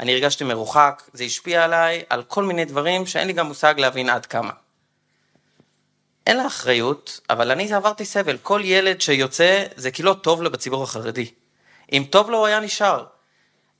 אני 0.00 0.12
הרגשתי 0.12 0.44
מרוחק, 0.44 1.02
זה 1.12 1.24
השפיע 1.24 1.64
עליי, 1.64 2.02
על 2.10 2.22
כל 2.22 2.44
מיני 2.44 2.64
דברים 2.64 3.06
שאין 3.06 3.26
לי 3.26 3.32
גם 3.32 3.46
מושג 3.46 3.74
להבין 3.78 4.08
עד 4.10 4.26
כמה. 4.26 4.52
אין 6.26 6.36
לה 6.36 6.46
אחריות, 6.46 7.20
אבל 7.30 7.50
אני 7.50 7.72
עברתי 7.72 8.04
סבל. 8.04 8.36
כל 8.42 8.60
ילד 8.64 9.00
שיוצא, 9.00 9.64
זה 9.76 9.90
כי 9.90 10.02
לא 10.02 10.16
טוב 10.22 10.42
לו 10.42 10.50
בציבור 10.50 10.82
החרדי. 10.82 11.30
אם 11.92 12.04
טוב 12.10 12.30
לו, 12.30 12.38
הוא 12.38 12.46
היה 12.46 12.60
נשאר. 12.60 13.04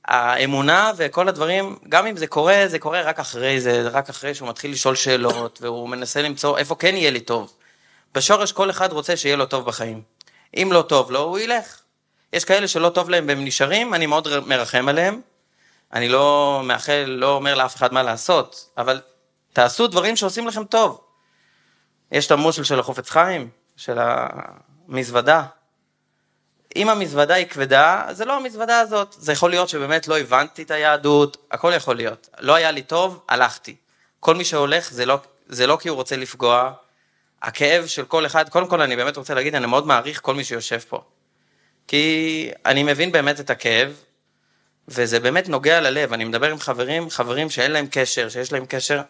האמונה 0.05 0.91
וכל 0.97 1.29
הדברים, 1.29 1.77
גם 1.89 2.07
אם 2.07 2.17
זה 2.17 2.27
קורה, 2.27 2.63
זה 2.67 2.79
קורה 2.79 3.01
רק 3.01 3.19
אחרי 3.19 3.61
זה, 3.61 3.87
רק 3.91 4.09
אחרי 4.09 4.35
שהוא 4.35 4.49
מתחיל 4.49 4.71
לשאול 4.71 4.95
שאלות, 4.95 5.59
והוא 5.61 5.89
מנסה 5.89 6.21
למצוא 6.21 6.57
איפה 6.57 6.75
כן 6.75 6.95
יהיה 6.95 7.11
לי 7.11 7.19
טוב. 7.19 7.53
בשורש 8.15 8.51
כל 8.51 8.69
אחד 8.69 8.93
רוצה 8.93 9.17
שיהיה 9.17 9.35
לו 9.35 9.45
טוב 9.45 9.65
בחיים. 9.65 10.01
אם 10.57 10.69
לא 10.73 10.81
טוב 10.81 11.11
לו, 11.11 11.19
הוא 11.19 11.39
ילך. 11.39 11.81
יש 12.33 12.45
כאלה 12.45 12.67
שלא 12.67 12.89
טוב 12.89 13.09
להם 13.09 13.25
והם 13.27 13.45
נשארים, 13.45 13.93
אני 13.93 14.05
מאוד 14.05 14.27
מרחם 14.47 14.89
עליהם. 14.89 15.21
אני 15.93 16.09
לא 16.09 16.61
מאחל, 16.63 17.03
לא 17.07 17.35
אומר 17.35 17.55
לאף 17.55 17.75
אחד 17.75 17.93
מה 17.93 18.03
לעשות, 18.03 18.69
אבל 18.77 19.01
תעשו 19.53 19.87
דברים 19.87 20.15
שעושים 20.15 20.47
לכם 20.47 20.63
טוב. 20.63 21.01
יש 22.11 22.25
את 22.25 22.31
המושל 22.31 22.63
של 22.63 22.79
החופץ 22.79 23.09
חיים, 23.09 23.49
של 23.77 23.99
המזוודה. 24.01 25.43
אם 26.75 26.89
המזוודה 26.89 27.33
היא 27.33 27.45
כבדה, 27.45 28.05
זה 28.11 28.25
לא 28.25 28.37
המזוודה 28.37 28.79
הזאת. 28.79 29.15
זה 29.19 29.31
יכול 29.31 29.49
להיות 29.49 29.69
שבאמת 29.69 30.07
לא 30.07 30.19
הבנתי 30.19 30.61
את 30.61 30.71
היהדות, 30.71 31.37
הכל 31.51 31.71
יכול 31.75 31.95
להיות. 31.95 32.29
לא 32.39 32.55
היה 32.55 32.71
לי 32.71 32.81
טוב, 32.81 33.23
הלכתי. 33.29 33.75
כל 34.19 34.35
מי 34.35 34.45
שהולך, 34.45 34.91
זה 34.91 35.05
לא, 35.05 35.19
זה 35.47 35.67
לא 35.67 35.77
כי 35.81 35.89
הוא 35.89 35.95
רוצה 35.95 36.15
לפגוע. 36.15 36.71
הכאב 37.41 37.87
של 37.87 38.05
כל 38.05 38.25
אחד, 38.25 38.49
קודם 38.49 38.67
כל 38.67 38.81
אני 38.81 38.95
באמת 38.95 39.17
רוצה 39.17 39.33
להגיד, 39.33 39.55
אני 39.55 39.65
מאוד 39.65 39.87
מעריך 39.87 40.19
כל 40.21 40.35
מי 40.35 40.43
שיושב 40.43 40.79
פה. 40.79 41.01
כי 41.87 42.51
אני 42.65 42.83
מבין 42.83 43.11
באמת 43.11 43.39
את 43.39 43.49
הכאב, 43.49 43.93
וזה 44.87 45.19
באמת 45.19 45.49
נוגע 45.49 45.81
ללב, 45.81 46.13
אני 46.13 46.25
מדבר 46.25 46.51
עם 46.51 46.59
חברים, 46.59 47.09
חברים 47.09 47.49
שאין 47.49 47.71
להם 47.71 47.87
קשר, 47.91 48.29
שיש 48.29 48.51
להם 48.51 48.65
קשר, 48.65 49.01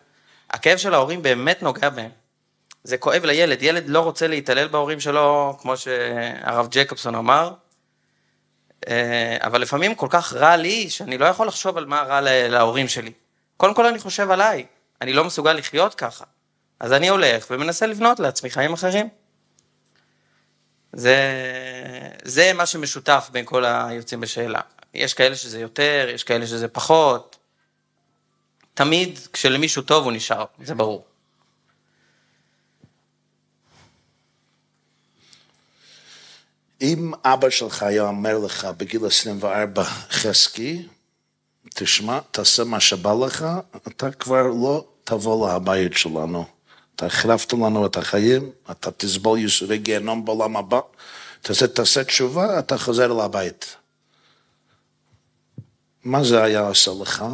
הכאב 0.49 0.77
של 0.77 0.93
ההורים 0.93 1.21
באמת 1.21 1.63
נוגע 1.63 1.89
בהם. 1.89 2.11
זה 2.89 2.97
כואב 2.97 3.25
לילד, 3.25 3.63
ילד 3.63 3.89
לא 3.89 3.99
רוצה 3.99 4.27
להתעלל 4.27 4.67
בהורים 4.67 4.99
שלו, 4.99 5.57
כמו 5.61 5.77
שהרב 5.77 6.67
ג'קובסון 6.71 7.15
אמר, 7.15 7.53
אה, 8.87 9.37
אבל 9.41 9.61
לפעמים 9.61 9.95
כל 9.95 10.07
כך 10.09 10.33
רע 10.33 10.55
לי, 10.55 10.89
שאני 10.89 11.17
לא 11.17 11.25
יכול 11.25 11.47
לחשוב 11.47 11.77
על 11.77 11.85
מה 11.85 12.01
רע 12.01 12.21
להורים 12.21 12.87
שלי. 12.87 13.11
קודם 13.57 13.73
כל 13.73 13.85
אני 13.85 13.99
חושב 13.99 14.31
עליי, 14.31 14.65
אני 15.01 15.13
לא 15.13 15.23
מסוגל 15.23 15.53
לחיות 15.53 15.95
ככה. 15.95 16.25
אז 16.79 16.93
אני 16.93 17.09
הולך 17.09 17.47
ומנסה 17.51 17.85
לבנות 17.85 18.19
לעצמי 18.19 18.49
חיים 18.49 18.73
אחרים. 18.73 19.09
זה, 20.93 21.17
זה 22.23 22.53
מה 22.53 22.65
שמשותף 22.65 23.29
בין 23.31 23.45
כל 23.45 23.65
היוצאים 23.65 24.21
בשאלה. 24.21 24.61
יש 24.93 25.13
כאלה 25.13 25.35
שזה 25.35 25.59
יותר, 25.59 26.07
יש 26.13 26.23
כאלה 26.23 26.47
שזה 26.47 26.67
פחות. 26.67 27.37
תמיד 28.73 29.19
כשלמישהו 29.33 29.81
טוב 29.81 30.03
הוא 30.03 30.11
נשאר, 30.11 30.45
זה 30.63 30.75
ברור. 30.75 31.08
אם 36.81 37.11
אבא 37.25 37.49
שלך 37.49 37.83
היה 37.83 38.03
אומר 38.03 38.37
לך 38.37 38.65
בגיל 38.77 39.05
24, 39.05 39.83
חזקי, 40.11 40.87
תשמע, 41.75 42.19
תעשה 42.31 42.63
מה 42.63 42.79
שבא 42.79 43.13
לך, 43.13 43.45
אתה 43.87 44.11
כבר 44.11 44.47
לא 44.47 44.85
תבוא 45.03 45.55
לבית 45.55 45.97
שלנו. 45.97 46.45
אתה 46.95 47.05
החרבת 47.05 47.53
לנו 47.53 47.85
את 47.85 47.97
החיים, 47.97 48.51
אתה 48.71 48.91
תסבול 48.91 49.39
ייסורי 49.39 49.77
גיהנום 49.77 50.25
בעולם 50.25 50.57
הבא, 50.57 50.79
תעשה, 51.41 51.67
תעשה 51.67 52.03
תשובה, 52.03 52.59
אתה 52.59 52.77
חוזר 52.77 53.13
לבית. 53.13 53.75
מה 56.03 56.23
זה 56.23 56.43
היה 56.43 56.59
עושה 56.59 56.91
לך? 57.01 57.25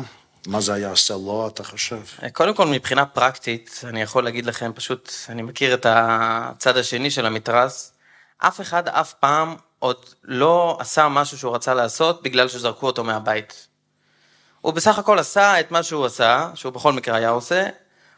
מה 0.47 0.61
זה 0.61 0.73
היה 0.73 0.89
עושה 0.89 1.13
לו, 1.13 1.47
אתה 1.47 1.63
חושב? 1.63 1.99
קודם 2.33 2.53
כל, 2.55 2.67
מבחינה 2.67 3.05
פרקטית, 3.05 3.81
אני 3.83 4.01
יכול 4.01 4.23
להגיד 4.23 4.45
לכם, 4.45 4.71
פשוט, 4.75 5.11
אני 5.29 5.41
מכיר 5.41 5.73
את 5.73 5.85
הצד 5.89 6.77
השני 6.77 7.11
של 7.11 7.25
המתרס, 7.25 7.91
אף 8.38 8.62
אחד 8.62 8.88
אף 8.88 9.13
פעם 9.13 9.56
עוד 9.80 10.06
לא 10.24 10.77
עשה 10.80 11.08
משהו 11.08 11.38
שהוא 11.38 11.56
רצה 11.56 11.74
לעשות 11.74 12.24
בגלל 12.24 12.48
שזרקו 12.48 12.86
אותו 12.86 13.04
מהבית. 13.04 13.68
הוא 14.62 14.74
בסך 14.74 15.00
הכל 15.00 15.20
עשה 15.20 15.60
את 15.60 15.72
מה 15.72 15.84
שהוא 15.84 16.06
עשה, 16.06 16.50
שהוא 16.56 16.74
בכל 16.74 16.94
מקרה 16.94 17.15
היה 17.15 17.30
עושה, 17.30 17.68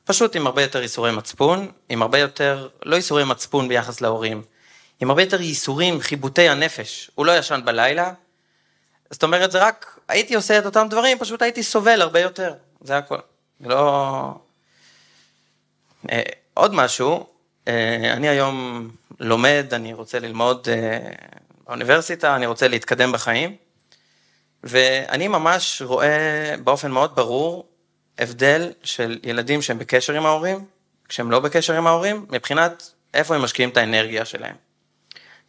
פשוט 0.06 0.36
עם 0.36 0.48
הרבה 0.48 0.62
יותר 0.62 0.82
ייסורי 0.82 1.12
מצפון, 1.12 1.72
עם 1.90 2.02
הרבה 2.02 2.20
יותר, 2.20 2.70
לא 2.86 2.96
ייסורי 2.96 3.24
מצפון 3.24 3.68
ביחס 3.68 4.02
להורים, 4.02 4.44
עם 5.00 5.10
הרבה 5.10 5.22
יותר 5.22 5.42
ייסורים, 5.42 6.02
חיבוטי 6.02 6.50
הנפש. 6.50 7.12
הוא 7.16 7.26
לא 7.26 7.38
ישן 7.38 7.62
בלילה, 7.66 8.14
זאת 9.12 9.24
אומרת, 9.24 9.52
זה 9.52 9.64
רק, 9.64 10.00
הייתי 10.08 10.36
עושה 10.36 10.60
את 10.60 10.66
אותם 10.66 10.88
דברים, 10.90 11.20
פשוט 11.20 11.42
הייתי 11.42 11.64
סובל 11.64 12.02
הרבה 12.02 12.20
יותר, 12.20 12.54
זה 12.82 12.98
הכל. 12.98 13.18
לא... 13.62 14.34
אה, 16.12 16.22
עוד 16.54 16.74
משהו, 16.74 17.28
אה, 17.68 18.14
אני 18.14 18.30
היום 18.30 18.90
לומד, 19.20 19.66
אני 19.72 19.94
רוצה 19.94 20.20
ללמוד 20.20 20.68
אה, 20.72 21.00
באוניברסיטה, 21.68 22.36
אני 22.36 22.46
רוצה 22.46 22.68
להתקדם 22.68 23.12
בחיים, 23.12 23.56
ואני 24.64 25.28
ממש 25.28 25.82
רואה 25.82 26.56
באופן 26.64 26.92
מאוד 26.92 27.16
ברור 27.16 27.68
הבדל 28.20 28.72
של 28.84 29.20
ילדים 29.24 29.62
שהם 29.62 29.80
בקשר 29.80 30.14
עם 30.14 30.26
ההורים, 30.26 30.66
כשהם 31.10 31.32
לא 31.32 31.40
בקשר 31.40 31.74
עם 31.74 31.88
ההורים, 31.88 32.26
מבחינת 32.30 32.92
איפה 33.14 33.36
הם 33.36 33.42
משקיעים 33.42 33.70
את 33.70 33.78
האנרגיה 33.78 34.26
שלהם. 34.26 34.56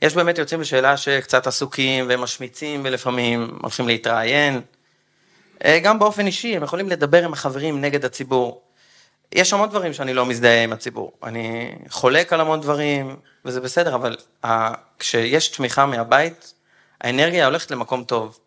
יש 0.03 0.15
באמת 0.15 0.39
יוצאים 0.39 0.61
בשאלה 0.61 0.97
שקצת 0.97 1.47
עסוקים 1.47 2.07
ומשמיצים 2.09 2.81
ולפעמים 2.85 3.59
הולכים 3.63 3.89
להתראיין. 3.89 4.61
אה, 5.65 5.79
גם 5.79 5.99
באופן 5.99 6.27
אישי, 6.27 6.57
הם 6.57 6.63
יכולים 6.63 6.89
לדבר 6.89 7.25
עם 7.25 7.33
החברים 7.33 7.81
נגד 7.81 8.05
הציבור. 8.05 8.63
יש 9.33 9.53
המון 9.53 9.69
דברים 9.69 9.93
שאני 9.93 10.15
לא 10.15 10.27
מזדהה 10.27 10.65
עם 10.65 10.73
הציבור. 10.73 11.13
אני 11.23 11.75
חולק 11.89 12.33
על 12.33 12.41
המון 12.41 12.61
דברים, 12.61 13.17
וזה 13.49 13.61
בסדר, 13.61 13.95
אבל 13.95 14.17
כשיש 14.99 15.49
תמיכה 15.49 15.87
מהבית, 15.87 16.55
האנרגיה 17.01 17.47
הולכת 17.47 17.71
למקום 17.71 18.05
טוב. 18.05 18.39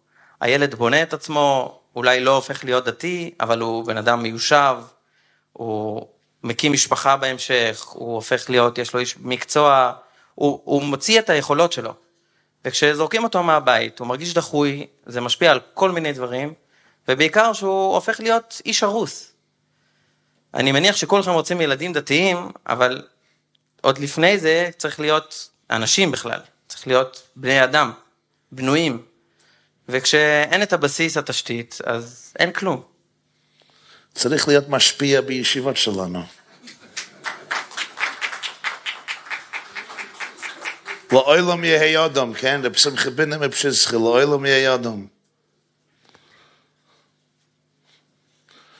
הילד 0.42 0.76
בונה 0.76 1.04
את 1.04 1.14
עצמו, 1.14 1.80
אולי 1.96 2.20
לא 2.20 2.36
הופך 2.36 2.64
להיות 2.64 2.86
דתי, 2.86 3.34
אבל 3.40 3.60
הוא 3.60 3.86
בן 3.86 3.98
אדם 3.98 4.24
מיושב, 4.24 4.76
הוא 5.54 6.08
מקים 6.44 6.74
משפחה 6.74 7.18
בהמשך, 7.18 7.86
הוא 7.88 8.16
הופך 8.16 8.50
להיות, 8.50 8.78
יש 8.78 8.94
לו 8.94 9.00
איש 9.00 9.18
מקצוע, 9.18 9.92
הוא, 10.36 10.62
הוא 10.64 10.84
מוציא 10.84 11.20
את 11.20 11.30
היכולות 11.30 11.72
שלו. 11.72 11.94
וכשזורקים 12.66 13.24
אותו 13.24 13.44
מהבית, 13.44 14.00
הוא 14.00 14.08
מרגיש 14.08 14.34
דחוי, 14.34 14.88
זה 15.06 15.22
משפיע 15.22 15.52
על 15.52 15.60
כל 15.74 15.92
מיני 15.92 16.14
דברים, 16.14 16.54
ובעיקר 17.08 17.54
שהוא 17.54 17.94
הופך 17.94 18.20
להיות 18.20 18.62
איש 18.66 18.84
הרוס. 18.84 19.34
אני 20.54 20.72
מניח 20.72 20.96
שכולכם 20.96 21.32
רוצים 21.32 21.62
ילדים 21.62 21.94
דתיים, 21.94 22.52
אבל 22.68 23.02
עוד 23.82 23.98
לפני 23.98 24.40
זה 24.40 24.70
צריך 24.78 25.00
להיות 25.00 25.50
אנשים 25.70 26.12
בכלל, 26.12 26.40
צריך 26.68 26.88
להיות 26.88 27.28
בני 27.36 27.64
אדם, 27.64 27.92
בנויים. 28.52 29.06
וכשאין 29.90 30.64
את 30.64 30.74
הבסיס, 30.74 31.18
התשתית, 31.18 31.78
אז 31.86 32.34
אין 32.40 32.52
כלום. 32.52 32.84
צריך 34.14 34.48
להיות 34.48 34.70
משפיע 34.70 35.22
בישיבות 35.22 35.78
שלנו. 35.78 36.24
לאוילום 41.12 41.64
יהיה 41.64 42.06
אדם, 42.06 42.34
כן? 42.34 42.62
שמחה 42.76 43.10
בינה 43.10 43.38
מפשיסחי, 43.38 43.96
לאוילום 43.96 44.46
יהיה 44.46 44.76
אדם. 44.76 45.08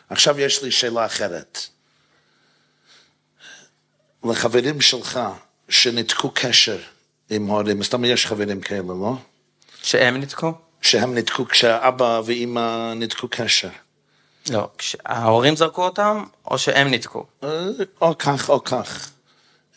עכשיו 0.10 0.40
יש 0.40 0.64
לי 0.64 0.72
שאלה 0.72 1.06
אחרת. 1.06 1.68
לחברים 4.24 4.82
שלך 4.82 5.20
שניתקו 5.70 6.32
קשר 6.34 6.78
עם 7.30 7.48
הורים, 7.48 7.84
סתם 7.84 8.06
יש 8.06 8.28
חברים 8.28 8.62
כאלה, 8.62 8.82
לא? 8.88 9.14
שהם 9.84 10.18
ניתקו? 10.18 10.54
שהם 10.82 11.16
ניתקו 11.16 11.48
כשאבא 11.48 12.22
ואימא 12.26 12.94
ניתקו 12.94 13.28
קשר. 13.32 13.70
לא, 14.50 14.70
כשההורים 14.78 15.56
זרקו 15.56 15.84
אותם, 15.84 16.24
או 16.46 16.58
שהם 16.58 16.88
ניתקו? 16.88 17.26
אה, 17.44 17.68
או 18.02 18.18
כך 18.18 18.50
או 18.50 18.64
כך. 18.64 19.12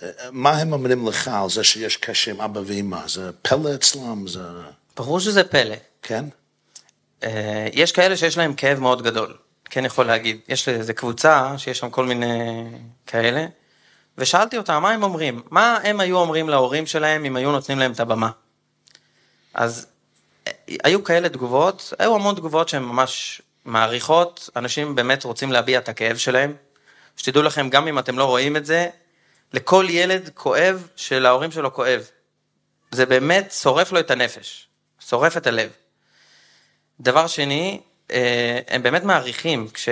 אה, 0.02 0.08
מה 0.32 0.50
הם 0.50 0.72
אומרים 0.72 1.08
לך 1.08 1.28
על 1.28 1.50
זה 1.50 1.64
שיש 1.64 1.96
קשר 1.96 2.30
עם 2.30 2.40
אבא 2.40 2.60
ואימא? 2.66 3.08
זה 3.08 3.30
פלא 3.42 3.74
אצלם? 3.74 4.26
זה... 4.26 4.40
ברור 4.96 5.20
שזה 5.20 5.44
פלא. 5.44 5.76
כן? 6.02 6.24
אה, 7.24 7.68
יש 7.72 7.92
כאלה 7.92 8.16
שיש 8.16 8.38
להם 8.38 8.54
כאב 8.54 8.78
מאוד 8.78 9.02
גדול, 9.02 9.36
כן 9.64 9.84
יכול 9.84 10.06
להגיד. 10.06 10.38
יש 10.48 10.68
איזה 10.68 10.92
קבוצה 10.92 11.58
שיש 11.58 11.78
שם 11.78 11.90
כל 11.90 12.06
מיני 12.06 12.64
כאלה, 13.06 13.46
ושאלתי 14.18 14.58
אותם 14.58 14.82
מה 14.82 14.90
הם 14.90 15.02
אומרים, 15.02 15.42
מה 15.50 15.78
הם 15.84 16.00
היו 16.00 16.16
אומרים 16.16 16.48
להורים 16.48 16.86
שלהם 16.86 17.24
אם 17.24 17.36
היו 17.36 17.52
נותנים 17.52 17.78
להם 17.78 17.92
את 17.92 18.00
הבמה. 18.00 18.30
אז 19.54 19.86
היו 20.68 21.04
כאלה 21.04 21.28
תגובות, 21.28 21.92
היו 21.98 22.14
המון 22.14 22.34
תגובות 22.34 22.68
שהן 22.68 22.82
ממש 22.82 23.42
מעריכות, 23.64 24.50
אנשים 24.56 24.94
באמת 24.94 25.24
רוצים 25.24 25.52
להביע 25.52 25.78
את 25.78 25.88
הכאב 25.88 26.16
שלהם. 26.16 26.54
שתדעו 27.16 27.42
לכם, 27.42 27.68
גם 27.68 27.88
אם 27.88 27.98
אתם 27.98 28.18
לא 28.18 28.24
רואים 28.24 28.56
את 28.56 28.66
זה, 28.66 28.88
לכל 29.52 29.86
ילד 29.88 30.30
כואב 30.34 30.88
שלהורים 30.96 31.50
שלו 31.50 31.74
כואב. 31.74 32.08
זה 32.90 33.06
באמת 33.06 33.52
שורף 33.52 33.92
לו 33.92 34.00
את 34.00 34.10
הנפש, 34.10 34.68
שורף 35.08 35.36
את 35.36 35.46
הלב. 35.46 35.70
דבר 37.00 37.26
שני, 37.26 37.80
אה, 37.80 37.93
הם 38.68 38.82
באמת 38.82 39.04
מעריכים, 39.04 39.68
כש, 39.74 39.88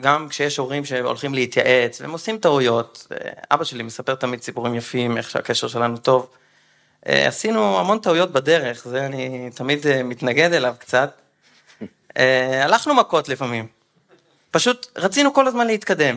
גם 0.00 0.28
כשיש 0.28 0.56
הורים 0.56 0.84
שהולכים 0.84 1.34
להתייעץ 1.34 2.00
והם 2.00 2.10
עושים 2.10 2.38
טעויות, 2.38 3.06
אה, 3.12 3.30
אבא 3.50 3.64
שלי 3.64 3.82
מספר 3.82 4.14
תמיד 4.14 4.42
סיפורים 4.42 4.74
יפים, 4.74 5.16
איך 5.16 5.30
שהקשר 5.30 5.68
שלנו 5.68 5.96
טוב. 5.96 6.30
אה, 7.06 7.28
עשינו 7.28 7.78
המון 7.78 7.98
טעויות 7.98 8.32
בדרך, 8.32 8.84
זה 8.88 9.06
אני 9.06 9.50
תמיד 9.54 9.86
אה, 9.86 10.02
מתנגד 10.02 10.52
אליו 10.52 10.74
קצת. 10.78 11.20
אה, 12.18 12.64
הלכנו 12.64 12.94
מכות 12.94 13.28
לפעמים. 13.28 13.66
פשוט 14.50 14.86
רצינו 14.96 15.34
כל 15.34 15.46
הזמן 15.46 15.66
להתקדם. 15.66 16.16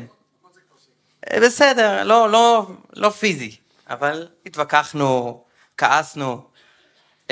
בסדר, 1.41 2.04
לא, 2.04 2.30
לא, 2.30 2.67
לא 2.93 3.10
פיזי, 3.10 3.56
אבל 3.89 4.27
התווכחנו, 4.45 5.43
כעסנו. 5.77 6.51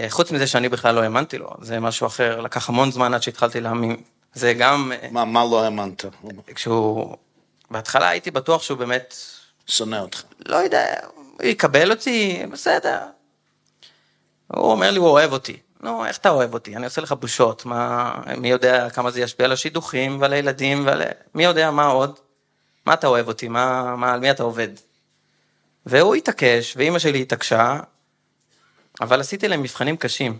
חוץ 0.10 0.32
מזה 0.32 0.48
שאני 0.48 0.70
בכלל 0.70 0.96
לא 0.96 1.02
האמנתי 1.04 1.38
לו, 1.38 1.50
זה 1.62 1.80
משהו 1.80 2.08
אחר, 2.08 2.42
לקח 2.42 2.70
המון 2.70 2.92
זמן 2.92 3.14
עד 3.14 3.24
שהתחלתי 3.24 3.62
להאמין. 3.62 3.96
זה 4.34 4.54
גם... 4.54 4.92
מה, 5.12 5.26
מה 5.26 5.44
לא 5.52 5.64
האמנת? 5.64 6.06
כשהוא... 6.56 7.16
בהתחלה 7.72 8.10
הייתי 8.10 8.32
בטוח 8.32 8.62
שהוא 8.62 8.78
באמת... 8.78 9.16
שונא 9.70 9.96
אותך. 9.96 10.24
לא 10.46 10.56
יודע, 10.56 10.86
הוא 11.12 11.44
יקבל 11.44 11.92
אותי, 11.92 12.42
בסדר. 12.52 13.00
הוא 14.48 14.72
אומר 14.72 14.92
לי, 14.92 15.00
הוא 15.00 15.08
אוהב 15.08 15.34
אותי. 15.34 15.58
נו, 15.82 16.06
איך 16.06 16.18
אתה 16.18 16.30
אוהב 16.30 16.54
אותי? 16.54 16.76
אני 16.76 16.86
עושה 16.86 17.02
לך 17.02 17.12
בושות, 17.12 17.66
מה, 17.66 18.14
מי 18.38 18.50
יודע 18.50 18.90
כמה 18.90 19.12
זה 19.12 19.22
ישפיע 19.22 19.46
על 19.46 19.52
השידוכים 19.52 20.22
ועל 20.22 20.34
הילדים 20.34 20.86
ועל... 20.86 21.02
מי 21.36 21.44
יודע 21.44 21.72
מה 21.72 21.86
עוד? 21.86 22.20
מה 22.86 22.94
אתה 22.94 23.08
אוהב 23.08 23.28
אותי? 23.28 23.48
מה, 23.48 23.96
מה, 23.96 24.14
על 24.14 24.20
מי 24.20 24.32
אתה 24.32 24.44
עובד? 24.44 24.68
והוא 25.86 26.16
התעקש, 26.16 26.74
ואימא 26.78 27.00
שלי 27.00 27.22
התעקשה, 27.22 27.80
אבל 29.02 29.20
עשיתי 29.20 29.48
להם 29.48 29.62
מבחנים 29.62 29.98
קשים. 29.98 30.38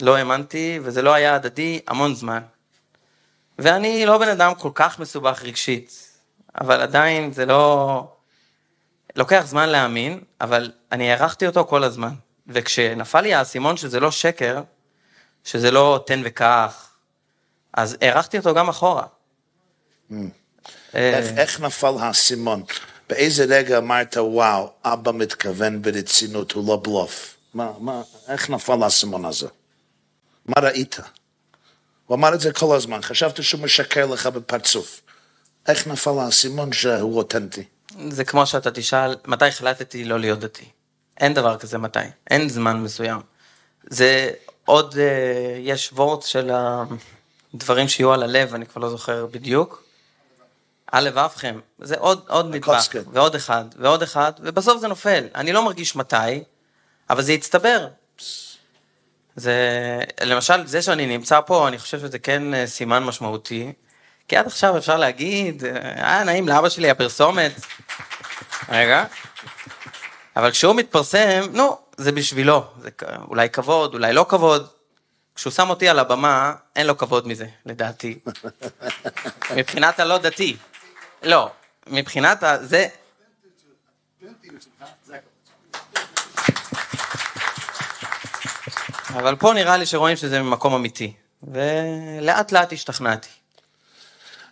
לא 0.00 0.16
האמנתי, 0.16 0.78
וזה 0.82 1.02
לא 1.02 1.14
היה 1.14 1.34
הדדי 1.34 1.80
המון 1.86 2.14
זמן. 2.14 2.42
ואני 3.58 4.06
לא 4.06 4.18
בן 4.18 4.28
אדם 4.28 4.54
כל 4.54 4.70
כך 4.74 4.98
מסובך 4.98 5.42
רגשית, 5.42 6.18
אבל 6.60 6.80
עדיין 6.80 7.32
זה 7.32 7.46
לא... 7.46 8.12
לוקח 9.16 9.44
זמן 9.46 9.68
להאמין, 9.68 10.20
אבל 10.40 10.72
אני 10.92 11.12
הערכתי 11.12 11.46
אותו 11.46 11.64
כל 11.64 11.84
הזמן. 11.84 12.14
וכשנפל 12.46 13.20
לי 13.20 13.34
האסימון 13.34 13.76
שזה 13.76 14.00
לא 14.00 14.10
שקר, 14.10 14.62
שזה 15.44 15.70
לא 15.70 16.04
תן 16.06 16.22
וקח, 16.24 16.90
אז 17.72 17.96
הערכתי 18.00 18.38
אותו 18.38 18.54
גם 18.54 18.68
אחורה. 18.68 19.06
Mm. 20.10 20.14
איך, 20.94 21.38
איך 21.38 21.60
נפל 21.60 21.94
האסימון? 22.00 22.62
באיזה 23.08 23.44
רגע 23.44 23.78
אמרת, 23.78 24.16
וואו, 24.16 24.72
אבא 24.84 25.12
מתכוון 25.12 25.82
ברצינות, 25.82 26.52
הוא 26.52 26.68
לא 26.68 26.80
בלוף? 26.84 27.36
מה, 27.54 27.72
מה, 27.78 28.02
איך 28.28 28.50
נפל 28.50 28.82
האסימון 28.82 29.24
הזה? 29.24 29.48
מה 30.46 30.60
ראית? 30.62 30.96
הוא 32.06 32.16
אמר 32.16 32.34
את 32.34 32.40
זה 32.40 32.52
כל 32.52 32.76
הזמן, 32.76 33.02
חשבת 33.02 33.42
שהוא 33.42 33.60
משקר 33.60 34.06
לך 34.06 34.26
בפרצוף. 34.26 35.00
איך 35.68 35.86
נפל 35.86 36.18
האסימון 36.18 36.72
שהוא 36.72 37.18
אותנטי? 37.18 37.64
זה 38.08 38.24
כמו 38.24 38.46
שאתה 38.46 38.70
תשאל, 38.70 39.16
מתי 39.26 39.44
החלטתי 39.44 40.04
לא 40.04 40.20
להיות 40.20 40.38
דתי? 40.40 40.68
אין 41.20 41.34
דבר 41.34 41.58
כזה 41.58 41.78
מתי, 41.78 41.98
אין 42.30 42.48
זמן 42.48 42.80
מסוים. 42.80 43.20
זה 43.90 44.30
עוד, 44.64 44.98
אה, 44.98 45.58
יש 45.58 45.92
וורט 45.92 46.22
של 46.22 46.50
הדברים 47.54 47.88
שיהיו 47.88 48.12
על 48.12 48.22
הלב, 48.22 48.54
אני 48.54 48.66
כבר 48.66 48.82
לא 48.82 48.90
זוכר 48.90 49.26
בדיוק. 49.26 49.82
על 50.92 51.04
לבבכם, 51.04 51.60
זה 51.78 51.94
עוד, 51.98 52.24
עוד 52.28 52.54
נדבך, 52.54 52.88
ועוד 53.12 53.34
אחד, 53.34 53.64
ועוד 53.76 54.02
אחד, 54.02 54.32
ובסוף 54.38 54.80
זה 54.80 54.88
נופל. 54.88 55.24
אני 55.34 55.52
לא 55.52 55.64
מרגיש 55.64 55.96
מתי, 55.96 56.16
אבל 57.10 57.22
זה 57.22 57.32
יצטבר. 57.32 57.88
זה, 59.36 59.54
למשל, 60.24 60.66
זה 60.66 60.82
שאני 60.82 61.06
נמצא 61.06 61.40
פה, 61.40 61.68
אני 61.68 61.78
חושב 61.78 61.98
שזה 61.98 62.18
כן 62.18 62.54
אה, 62.54 62.66
סימן 62.66 63.04
משמעותי, 63.04 63.72
כי 64.28 64.36
עד 64.36 64.46
עכשיו 64.46 64.78
אפשר 64.78 64.96
להגיד, 64.96 65.64
אה, 65.64 66.24
נעים 66.24 66.48
לאבא 66.48 66.68
שלי 66.68 66.90
הפרסומת. 66.90 67.52
רגע. 68.68 69.04
אבל 70.36 70.50
כשהוא 70.50 70.74
מתפרסם, 70.74 71.40
נו, 71.52 71.78
זה 71.96 72.12
בשבילו, 72.12 72.64
זה 72.78 72.90
אולי 73.28 73.50
כבוד, 73.50 73.94
אולי 73.94 74.12
לא 74.12 74.26
כבוד. 74.28 74.68
כשהוא 75.34 75.52
שם 75.52 75.70
אותי 75.70 75.88
על 75.88 75.98
הבמה, 75.98 76.54
אין 76.76 76.86
לו 76.86 76.98
כבוד 76.98 77.28
מזה, 77.28 77.46
לדעתי. 77.66 78.18
מבחינת 79.56 80.00
הלא 80.00 80.18
דתי. 80.18 80.56
לא, 81.22 81.50
מבחינת 81.86 82.42
ה... 82.42 82.56
זה... 82.60 82.86
אבל 89.12 89.36
פה 89.36 89.52
נראה 89.52 89.76
לי 89.76 89.86
שרואים 89.86 90.16
שזה 90.16 90.42
ממקום 90.42 90.74
אמיתי, 90.74 91.12
ולאט 91.42 92.52
לאט 92.52 92.72
השתכנעתי. 92.72 93.28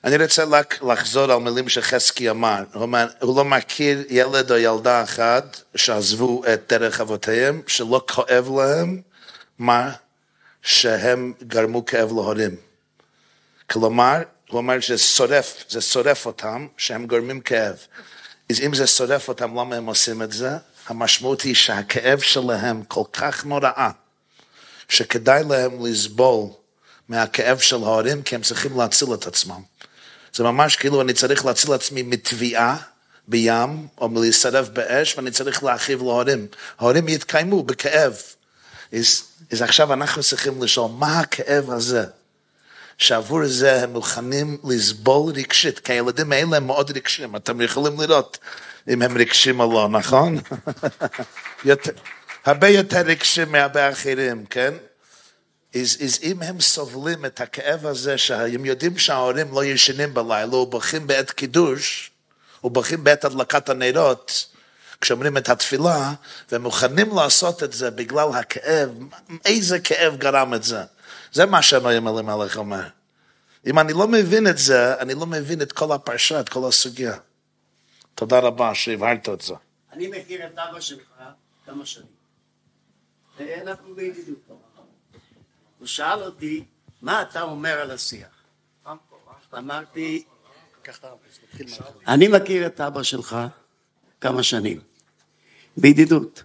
אני 0.04 0.16
רוצה 0.16 0.44
רק 0.44 0.82
לחזור 0.82 1.32
על 1.32 1.38
מילים 1.38 1.68
שחזקי 1.68 2.30
אמר. 2.30 2.62
הוא, 2.72 3.36
לא 3.36 3.44
מכיר 3.44 4.04
ילד 4.08 4.50
או 4.50 4.56
ילדה 4.56 5.02
אחת 5.02 5.60
שעזבו 5.76 6.42
את 6.52 6.62
דרך 6.68 7.00
אבותיהם, 7.00 7.62
שלא 7.66 8.04
כואב 8.08 8.48
להם 8.58 9.00
מה 9.58 9.90
שהם 10.62 11.32
גרמו 11.42 11.86
כאב 11.86 12.08
להורים. 12.12 12.56
כלומר, 13.70 14.22
הוא 14.48 14.58
אומר 14.58 14.80
שזה 14.80 14.98
שורף, 14.98 15.64
זה 15.68 15.80
שורף 15.80 16.26
אותם, 16.26 16.66
שהם 16.76 17.06
גורמים 17.06 17.40
כאב. 17.40 17.76
אז 18.50 18.60
אם 18.60 18.74
זה 18.74 18.86
שורף 18.86 19.28
אותם, 19.28 19.58
למה 19.58 19.76
הם 19.76 19.86
עושים 19.86 20.22
את 20.22 20.32
זה? 20.32 20.50
המשמעות 20.86 21.42
היא 21.42 21.54
שהכאב 21.54 22.18
שלהם 22.18 22.82
כל 22.82 23.02
כך 23.12 23.44
נוראה, 23.44 23.90
שכדאי 24.88 25.42
להם 25.48 25.86
לסבול 25.86 26.50
מהכאב 27.08 27.58
של 27.58 27.76
ההורים, 27.76 28.22
כי 28.22 28.34
הם 28.34 28.42
צריכים 28.42 28.78
להציל 28.78 29.14
את 29.14 29.26
עצמם. 29.26 29.60
זה 30.34 30.44
ממש 30.44 30.76
כאילו 30.76 31.00
אני 31.00 31.12
צריך 31.12 31.44
להציל 31.44 31.72
עצמי 31.72 32.02
מטביעה 32.02 32.76
בים, 33.28 33.86
או 33.98 34.08
מלהישרף 34.08 34.68
באש, 34.68 35.16
ואני 35.16 35.30
צריך 35.30 35.64
להרחיב 35.64 36.02
להורים. 36.02 36.46
ההורים 36.78 37.08
יתקיימו 37.08 37.62
בכאב. 37.62 38.22
אז, 38.92 39.22
אז 39.52 39.62
עכשיו 39.62 39.92
אנחנו 39.92 40.22
צריכים 40.22 40.62
לשאול, 40.62 40.90
מה 40.90 41.20
הכאב 41.20 41.70
הזה? 41.70 42.04
שעבור 42.98 43.46
זה 43.46 43.82
הם 43.82 43.92
מוכנים 43.92 44.58
לסבול 44.64 45.32
רגשית, 45.32 45.78
כי 45.78 45.92
הילדים 45.92 46.32
האלה 46.32 46.56
הם 46.56 46.66
מאוד 46.66 46.96
רגשים, 46.96 47.36
אתם 47.36 47.60
יכולים 47.60 48.00
לראות 48.00 48.38
אם 48.88 49.02
הם 49.02 49.18
רגשים 49.18 49.60
או 49.60 49.72
לא, 49.72 49.88
נכון? 49.88 50.38
יותר, 51.64 51.92
הרבה 52.48 52.68
יותר 52.68 53.00
רגשים 53.00 53.52
מהרבה 53.52 53.90
אחרים, 53.90 54.46
כן? 54.46 54.74
אז, 55.74 55.96
אז 56.04 56.18
אם 56.22 56.42
הם 56.42 56.60
סובלים 56.60 57.24
את 57.24 57.40
הכאב 57.40 57.86
הזה, 57.86 58.18
שהם 58.18 58.64
יודעים 58.64 58.98
שההורים 58.98 59.52
לא 59.52 59.64
ישנים 59.64 60.14
בלילה, 60.14 60.56
ובוכים 60.56 61.06
בעת 61.06 61.30
קידוש, 61.30 62.10
ובוכים 62.64 63.04
בעת 63.04 63.24
הדלקת 63.24 63.68
הנרות, 63.68 64.46
כשאומרים 65.00 65.36
את 65.36 65.48
התפילה, 65.48 66.12
והם 66.52 66.62
מוכנים 66.62 67.16
לעשות 67.16 67.62
את 67.62 67.72
זה 67.72 67.90
בגלל 67.90 68.28
הכאב, 68.34 68.90
איזה 69.44 69.80
כאב 69.80 70.16
גרם 70.16 70.54
את 70.54 70.62
זה? 70.62 70.82
זה 71.32 71.46
מה 71.46 71.62
שאמרים 71.62 72.08
אלימלך 72.08 72.56
אומר. 72.56 72.88
אם 73.66 73.78
אני 73.78 73.92
לא 73.92 74.08
מבין 74.08 74.46
את 74.46 74.58
זה, 74.58 74.98
אני 75.00 75.14
לא 75.14 75.26
מבין 75.26 75.62
את 75.62 75.72
כל 75.72 75.92
הפרשה, 75.92 76.40
את 76.40 76.48
כל 76.48 76.68
הסוגיה. 76.68 77.16
תודה 78.14 78.38
רבה 78.38 78.74
שהבהרת 78.74 79.28
את 79.28 79.40
זה. 79.40 79.54
אני 79.92 80.06
מכיר 80.06 80.46
את 80.46 80.58
אבא 80.58 80.80
שלך 80.80 81.08
כמה 81.66 81.86
שנים. 81.86 82.17
ואנחנו 83.38 83.94
בידידות. 83.94 84.48
הוא 85.78 85.86
שאל 85.86 86.22
אותי, 86.22 86.64
מה 87.02 87.22
אתה 87.22 87.42
אומר 87.42 87.80
על 87.80 87.90
השיח? 87.90 88.26
אמרתי, 89.58 90.24
אני 92.06 92.28
מכיר 92.28 92.66
את 92.66 92.80
אבא 92.80 93.02
שלך 93.02 93.36
כמה 94.20 94.42
שנים, 94.42 94.80
בידידות 95.76 96.42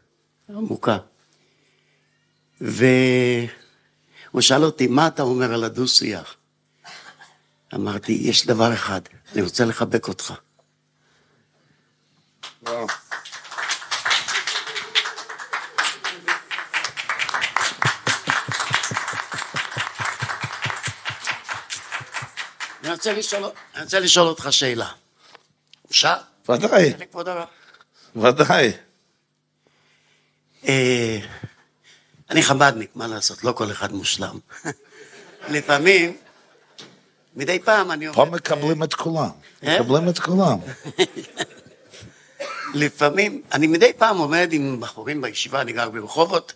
עמוקה. 0.49 0.97
והוא 2.61 3.47
שאל 4.39 4.63
אותי, 4.63 4.87
מה 4.87 5.07
אתה 5.07 5.23
אומר 5.23 5.53
על 5.53 5.63
הדו-שיח? 5.63 6.35
אמרתי, 7.75 8.11
יש 8.11 8.47
דבר 8.47 8.73
אחד, 8.73 9.01
אני 9.33 9.41
רוצה 9.41 9.65
לחבק 9.65 10.07
אותך. 10.07 10.33
וואו. 12.63 12.87
רוצה 23.03 23.19
לשאול, 23.19 23.51
אני 23.75 23.83
רוצה 23.83 23.99
לשאול 23.99 24.27
אותך 24.27 24.47
שאלה. 24.51 24.89
אפשר? 25.89 26.15
ודאי. 26.49 26.93
ודאי. 28.15 28.71
אה, 30.67 31.19
אני 32.29 32.43
חב"דניק, 32.43 32.95
מה 32.95 33.07
לעשות, 33.07 33.43
לא 33.43 33.51
כל 33.51 33.71
אחד 33.71 33.91
מושלם. 33.93 34.39
לפעמים, 35.49 36.17
מדי 37.35 37.59
פעם 37.59 37.91
אני 37.91 38.13
פה 38.13 38.21
עומד... 38.21 38.35
מקבלים 38.35 38.83
את 38.83 38.93
כולם. 38.93 39.29
אה? 39.63 39.79
מקבלים 39.79 40.09
את 40.09 40.19
כולם. 40.19 40.57
לפעמים, 42.73 43.41
אני 43.51 43.67
מדי 43.67 43.93
פעם 43.97 44.17
עומד 44.17 44.49
עם 44.51 44.79
בחורים 44.79 45.21
בישיבה, 45.21 45.61
אני 45.61 45.73
גר 45.73 45.89
ברחובות, 45.89 46.53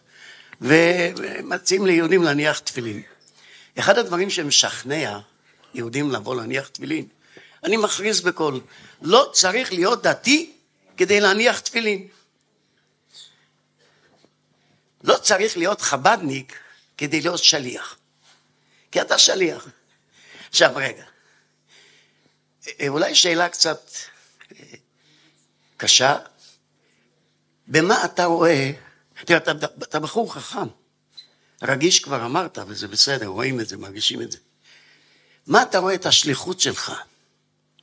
ומציעים 0.62 1.86
ליהודים 1.86 2.24
להניח 2.24 2.60
תפילין. 2.60 3.02
אחד 3.80 3.98
הדברים 3.98 4.30
שמשכנע 4.30 5.20
יהודים 5.74 6.12
לבוא 6.12 6.36
להניח 6.36 6.68
תפילין, 6.68 7.08
אני 7.64 7.78
מכריז 7.78 8.22
בקול, 8.22 8.62
לא 9.02 9.30
צריך 9.34 9.74
להיות 9.74 10.04
דתי 10.04 10.52
כדי 10.98 11.20
להניח 11.20 11.60
תפילין. 11.60 12.08
לא 15.04 15.18
צריך 15.18 15.58
להיות 15.58 15.82
חבדניק 15.82 16.60
כדי 16.98 17.22
להיות 17.22 17.44
שליח. 17.44 17.98
כי 18.92 19.02
אתה 19.02 19.18
שליח. 19.18 19.68
עכשיו 20.50 20.72
רגע, 20.76 21.04
אה, 22.68 22.88
אולי 22.88 23.16
שאלה 23.16 23.50
קצת 23.50 23.92
אה, 24.52 24.66
קשה, 25.78 26.18
במה 27.68 28.06
אתה 28.06 28.26
רואה, 28.26 28.72
תראה, 29.26 29.38
אתה, 29.38 29.52
אתה 29.66 30.00
בחור 30.00 30.34
חכם, 30.34 30.68
רגיש 31.64 32.00
כבר 32.00 32.26
אמרת, 32.26 32.58
וזה 32.68 32.88
בסדר, 32.88 33.26
רואים 33.26 33.60
את 33.60 33.68
זה, 33.68 33.78
מרגישים 33.78 34.22
את 34.22 34.32
זה. 34.32 34.38
מה 35.48 35.64
אתה 35.64 35.78
רואה 35.78 35.94
את 35.94 36.06
השליחות 36.06 36.60
שלך 36.60 36.94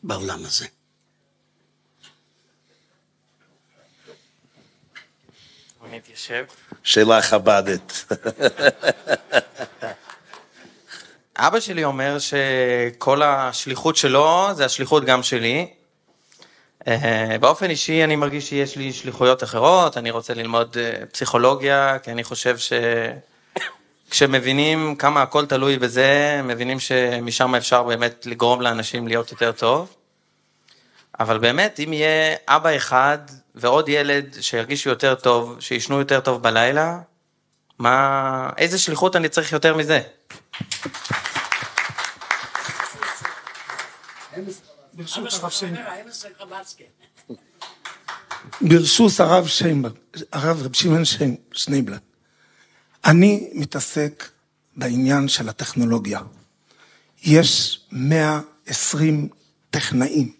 בעולם 0.03 0.45
הזה? 0.45 0.67
שאלה 6.83 7.23
חב"דית. 7.23 8.07
אבא 11.37 11.61
שלי 11.61 11.85
אומר 11.85 12.19
שכל 12.19 13.23
השליחות 13.23 13.97
שלו 13.97 14.49
זה 14.55 14.65
השליחות 14.65 15.05
גם 15.05 15.23
שלי. 15.23 15.71
אה, 16.89 17.37
באופן 17.41 17.71
אישי 17.71 18.05
אני 18.05 18.17
מרגיש 18.17 18.49
שיש 18.49 18.77
לי 18.77 18.93
שליחויות 18.93 19.43
אחרות, 19.43 19.97
אני 19.97 20.11
רוצה 20.11 20.35
ללמוד 20.35 20.77
אה, 20.81 21.07
פסיכולוגיה, 21.13 21.99
כי 21.99 22.11
אני 22.11 22.25
חושב 22.25 22.57
שכשמבינים 24.15 24.97
כמה 24.97 25.23
הכל 25.23 25.47
תלוי 25.47 25.79
בזה, 25.79 26.41
מבינים 26.45 26.81
שמשם 26.81 27.55
אפשר 27.55 27.83
באמת 27.83 28.27
לגרום 28.27 28.61
לאנשים 28.61 29.09
להיות 29.09 29.31
יותר 29.31 29.53
טוב. 29.53 29.95
אבל 31.21 31.39
באמת, 31.39 31.81
אם 31.85 31.93
יהיה 31.93 32.37
אבא 32.49 32.77
אחד 32.77 33.19
ועוד 33.55 33.89
ילד 33.89 34.37
שירגישו 34.41 34.89
יותר 34.91 35.15
טוב, 35.15 35.57
שישנו 35.61 35.99
יותר 35.99 36.21
טוב 36.21 36.43
בלילה, 36.43 36.99
מה, 37.79 38.51
איזה 38.57 38.79
שליחות 38.79 39.17
אני 39.17 39.29
צריך 39.29 39.53
יותר 39.53 39.77
מזה? 39.77 40.01
ברשות 44.95 45.33
הרב 45.41 45.51
שיינברג. 45.51 45.85
הרב 49.21 49.47
שיינברג, 49.47 49.93
רב 50.35 50.69
שמעון 50.73 51.03
שנייבלד. 51.53 52.14
אני 53.05 53.51
מתעסק 53.55 54.29
בעניין 54.77 55.29
של 55.29 55.49
הטכנולוגיה. 55.49 56.21
יש 57.23 57.81
120 57.93 59.29
טכנאים 59.71 60.33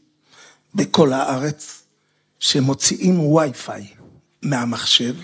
בכל 0.75 1.13
הארץ 1.13 1.83
שמוציאים 2.39 3.21
וי-פיי 3.21 3.87
מהמחשב 4.43 5.15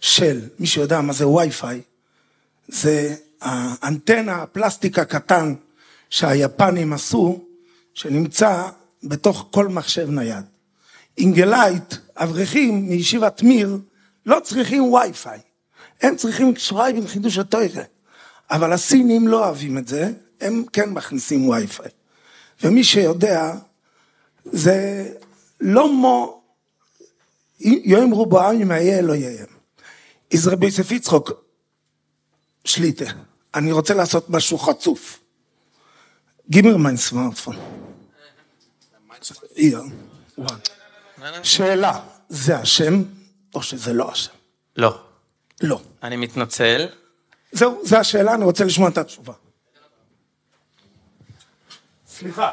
של, 0.00 0.48
מי 0.58 0.66
שיודע 0.66 1.00
מה 1.00 1.12
זה 1.12 1.28
וי-פיי, 1.28 1.80
זה 2.68 3.14
האנטנה, 3.40 4.42
הפלסטיק 4.42 4.98
הקטן 4.98 5.54
שהיפנים 6.10 6.92
עשו, 6.92 7.44
שנמצא 7.94 8.68
בתוך 9.02 9.48
כל 9.50 9.68
מחשב 9.68 10.10
נייד. 10.10 10.44
אינגלייט, 11.18 11.94
אברכים 12.16 12.88
מישיבת 12.88 13.42
מיר, 13.42 13.78
לא 14.26 14.40
צריכים 14.44 14.82
וי-פיי. 14.82 15.38
הם 16.02 16.16
צריכים 16.16 16.54
קשורי 16.54 16.92
בין 16.92 17.06
חידוש 17.06 17.38
התוירה. 17.38 17.82
אבל 18.50 18.72
הסינים 18.72 19.28
לא 19.28 19.44
אוהבים 19.44 19.78
את 19.78 19.88
זה, 19.88 20.12
הם 20.40 20.64
כן 20.72 20.90
מכניסים 20.90 21.48
וי-פיי. 21.48 21.90
ומי 22.62 22.84
שיודע, 22.84 23.54
זה 24.44 25.08
לא 25.60 25.92
מו, 25.92 26.42
יום 27.60 28.10
רובו 28.10 28.40
עם 28.40 28.70
היה 28.70 28.98
אלוהיהם. 28.98 29.46
אז 30.32 30.48
רבי 30.48 30.66
יוסף 30.66 30.90
יצחוק, 30.90 31.30
שליטה, 32.64 33.04
אני 33.54 33.72
רוצה 33.72 33.94
לעשות 33.94 34.30
משהו 34.30 34.58
חצוף. 34.58 35.20
גימר 36.50 36.76
מיין 36.76 36.96
סמארטפון. 36.96 37.56
שאלה, 41.42 42.00
זה 42.28 42.56
השם 42.56 43.02
או 43.54 43.62
שזה 43.62 43.92
לא 43.92 44.10
השם? 44.10 44.32
לא. 44.76 45.00
לא. 45.60 45.80
אני 46.02 46.16
מתנצל. 46.16 46.88
זהו, 47.52 47.80
זו 47.84 47.96
השאלה, 47.96 48.34
אני 48.34 48.44
רוצה 48.44 48.64
לשמוע 48.64 48.88
את 48.88 48.98
התשובה. 48.98 49.32
סליחה. 52.06 52.52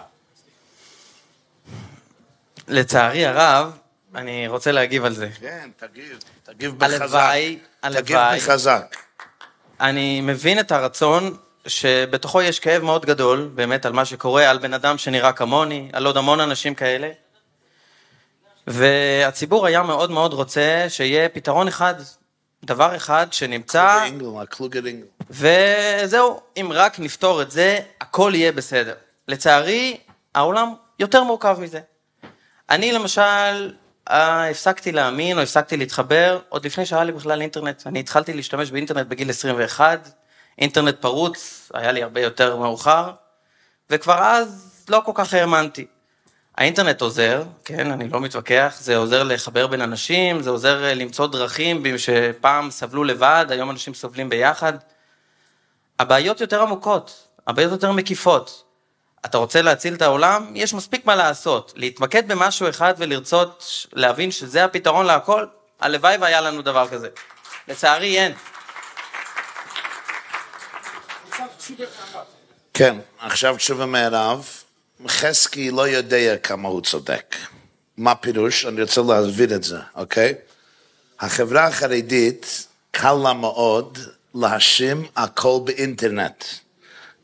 לצערי 2.67 3.25
הרב, 3.25 3.77
אני 4.15 4.47
רוצה 4.47 4.71
להגיב 4.71 5.05
על 5.05 5.13
זה. 5.13 5.29
כן, 5.39 5.69
תגיב, 5.77 6.19
תגיב 6.43 6.79
בחזק. 6.79 7.01
הלוואי, 7.01 7.59
תגיב 7.81 8.17
הלוואי. 8.17 8.39
בחזק. 8.39 8.95
אני 9.79 10.21
מבין 10.21 10.59
את 10.59 10.71
הרצון 10.71 11.37
שבתוכו 11.67 12.41
יש 12.41 12.59
כאב 12.59 12.83
מאוד 12.83 13.05
גדול, 13.05 13.51
באמת, 13.55 13.85
על 13.85 13.93
מה 13.93 14.05
שקורה, 14.05 14.49
על 14.49 14.57
בן 14.57 14.73
אדם 14.73 14.97
שנראה 14.97 15.33
כמוני, 15.33 15.89
על 15.93 16.05
עוד 16.05 16.17
המון 16.17 16.39
אנשים 16.39 16.75
כאלה. 16.75 17.09
והציבור 18.67 19.65
היה 19.65 19.83
מאוד 19.83 20.11
מאוד 20.11 20.33
רוצה 20.33 20.85
שיהיה 20.89 21.29
פתרון 21.29 21.67
אחד, 21.67 21.95
דבר 22.63 22.95
אחד 22.95 23.27
שנמצא. 23.33 24.05
וזהו, 25.29 26.41
אם 26.57 26.71
רק 26.73 26.99
נפתור 26.99 27.41
את 27.41 27.51
זה, 27.51 27.79
הכל 28.01 28.31
יהיה 28.35 28.51
בסדר. 28.51 28.93
לצערי, 29.27 29.97
העולם 30.35 30.73
יותר 30.99 31.23
מורכב 31.23 31.57
מזה. 31.61 31.79
אני 32.69 32.91
למשל, 32.91 33.73
אה, 34.09 34.49
הפסקתי 34.49 34.91
להאמין 34.91 35.37
או 35.37 35.43
הפסקתי 35.43 35.77
להתחבר 35.77 36.39
עוד 36.49 36.65
לפני 36.65 36.85
שהיה 36.85 37.03
לי 37.03 37.11
בכלל 37.11 37.41
אינטרנט. 37.41 37.87
אני 37.87 37.99
התחלתי 37.99 38.33
להשתמש 38.33 38.71
באינטרנט 38.71 39.07
בגיל 39.07 39.29
21, 39.29 40.09
אינטרנט 40.57 40.95
פרוץ, 41.01 41.71
היה 41.73 41.91
לי 41.91 42.03
הרבה 42.03 42.21
יותר 42.21 42.55
מאוחר, 42.55 43.11
וכבר 43.89 44.23
אז 44.23 44.75
לא 44.89 45.01
כל 45.05 45.11
כך 45.15 45.33
האמנתי. 45.33 45.85
האינטרנט 46.59 47.01
עוזר, 47.01 47.43
כן, 47.65 47.91
אני 47.91 48.09
לא 48.09 48.21
מתווכח, 48.21 48.77
זה 48.79 48.97
עוזר 48.97 49.23
לחבר 49.23 49.67
בין 49.67 49.81
אנשים, 49.81 50.41
זה 50.41 50.49
עוזר 50.49 50.83
אה, 50.83 50.93
למצוא 50.93 51.27
דרכים 51.27 51.83
שפעם 51.97 52.71
סבלו 52.71 53.03
לבד, 53.03 53.45
היום 53.49 53.69
אנשים 53.69 53.93
סובלים 53.93 54.29
ביחד. 54.29 54.73
הבעיות 55.99 56.41
יותר 56.41 56.61
עמוקות, 56.61 57.27
הבעיות 57.47 57.71
יותר 57.71 57.91
מקיפות. 57.91 58.63
אתה 59.25 59.37
רוצה 59.37 59.61
להציל 59.61 59.93
את 59.93 60.01
העולם? 60.01 60.51
יש 60.55 60.73
מספיק 60.73 61.05
מה 61.05 61.15
לעשות. 61.15 61.73
להתמקד 61.75 62.27
במשהו 62.27 62.69
אחד 62.69 62.93
ולרצות 62.97 63.85
להבין 63.93 64.31
שזה 64.31 64.65
הפתרון 64.65 65.05
להכל? 65.05 65.45
הלוואי 65.79 66.17
והיה 66.17 66.41
לנו 66.41 66.61
דבר 66.61 66.87
כזה. 66.87 67.09
לצערי 67.67 68.19
אין. 68.19 68.33
כן, 72.73 72.95
עכשיו 73.19 73.57
תשובה 73.57 73.85
מהרב. 73.85 74.47
חזקי 75.07 75.71
לא 75.71 75.87
יודע 75.87 76.37
כמה 76.37 76.69
הוא 76.69 76.81
צודק. 76.81 77.35
מה 77.97 78.15
פירוש? 78.15 78.65
אני 78.65 78.81
רוצה 78.81 79.01
להסביר 79.01 79.55
את 79.55 79.63
זה, 79.63 79.77
אוקיי? 79.95 80.35
החברה 81.19 81.67
החרדית, 81.67 82.67
קל 82.91 83.13
לה 83.23 83.33
מאוד 83.33 83.97
להאשים 84.35 85.07
הכל 85.15 85.59
באינטרנט. 85.63 86.43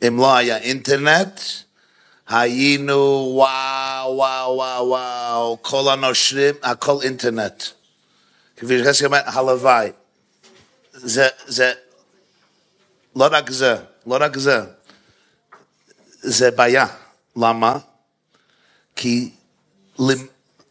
אם 0.07 0.17
לא 0.17 0.35
היה 0.35 0.57
אינטרנט, 0.57 1.39
היינו 2.27 3.31
וואו, 3.33 4.15
וואו, 4.15 4.55
וואו, 4.55 4.87
וואו, 4.87 5.57
כל 5.61 5.93
הנושרים, 5.93 6.55
הכל 6.63 6.97
אינטרנט. 7.01 7.63
כפי 8.57 8.83
שחזקי 8.83 9.05
אומר, 9.05 9.21
הלוואי. 9.25 9.91
זה, 10.93 11.27
זה, 11.47 11.73
לא 13.15 13.27
רק 13.31 13.49
זה, 13.49 13.75
לא 14.07 14.17
רק 14.19 14.37
זה. 14.37 14.59
זה 16.21 16.51
בעיה. 16.51 17.04
למה? 17.37 17.77
כי 18.95 19.31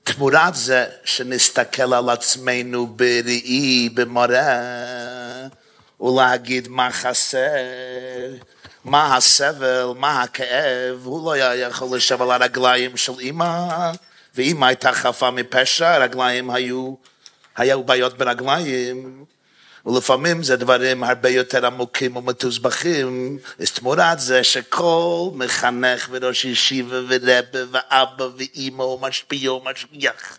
תמורת 0.05 0.55
זה 0.55 0.87
שנסתכל 1.05 1.94
על 1.94 2.11
עצמנו 2.11 2.87
בראי, 2.87 3.88
במראה, 3.94 5.46
ולהגיד 6.00 6.68
מה 6.68 6.90
חסר, 6.92 7.48
מה 8.85 9.16
הסבל, 9.16 9.87
מה 9.96 10.22
הכאב, 10.22 11.00
הוא 11.05 11.24
לא 11.24 11.33
היה 11.33 11.55
יכול 11.55 11.96
לשב 11.96 12.22
על 12.22 12.31
הרגליים 12.31 12.96
של 12.96 13.12
אמא, 13.20 13.92
ואמא 14.35 14.66
הייתה 14.66 14.92
חפה 14.92 15.31
מפשע, 15.31 15.94
הרגליים 15.94 16.50
היו, 16.50 16.94
היו 17.57 17.85
בעיות 17.85 18.18
ברגליים. 18.18 19.24
ולפעמים 19.87 20.42
זה 20.42 20.57
דברים 20.57 21.05
הרבה 21.05 21.29
יותר 21.29 21.66
עמוקים 21.66 22.16
ומתוסבכים, 22.16 23.38
אז 23.59 23.70
תמורת 23.70 24.20
זה 24.20 24.44
שכל 24.44 25.31
מחנך 25.35 26.09
וראש 26.11 26.44
ישיבה 26.44 26.97
ורבה 27.09 27.59
ואבא 27.73 28.25
ואימא 28.37 28.83
ומשפיע 28.83 29.53
ומשגיח 29.53 30.38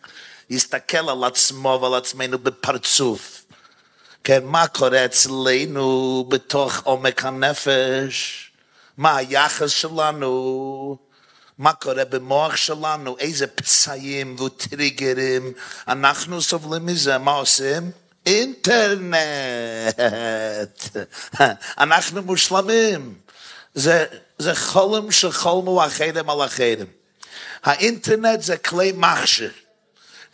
יסתכל 0.50 1.10
על 1.10 1.24
עצמו 1.24 1.80
ועל 1.82 1.94
עצמנו 1.94 2.40
בפרצוף. 2.40 3.46
כן, 4.24 4.44
מה 4.44 4.68
קורה 4.68 5.06
אצלנו 5.06 6.26
בתוך 6.30 6.82
עומק 6.84 7.26
הנפש? 7.26 8.52
מה 8.98 9.18
היחס 9.18 9.70
שלנו? 9.70 10.98
מה 11.58 11.74
קורה 11.74 12.06
במוח 12.06 12.56
שלנו? 12.56 13.16
איזה 13.20 13.48
פצעים 13.48 14.36
וטריגרים 14.40 15.54
אנחנו 15.88 16.42
סובלים 16.42 16.86
מזה? 16.86 17.18
מה 17.18 17.32
עושים? 17.32 17.92
אינטרנט. 18.26 19.16
אנחנו 21.78 22.22
מושלמים. 22.22 23.14
זה, 23.74 24.06
זה 24.38 24.56
חולם 24.56 25.12
שחולמו 25.12 25.84
החרם 25.84 26.30
על 26.30 26.42
החרם. 26.42 26.88
האינטרנט 27.64 28.42
זה 28.42 28.58
כלי 28.58 28.92
מכשיר. 28.96 29.52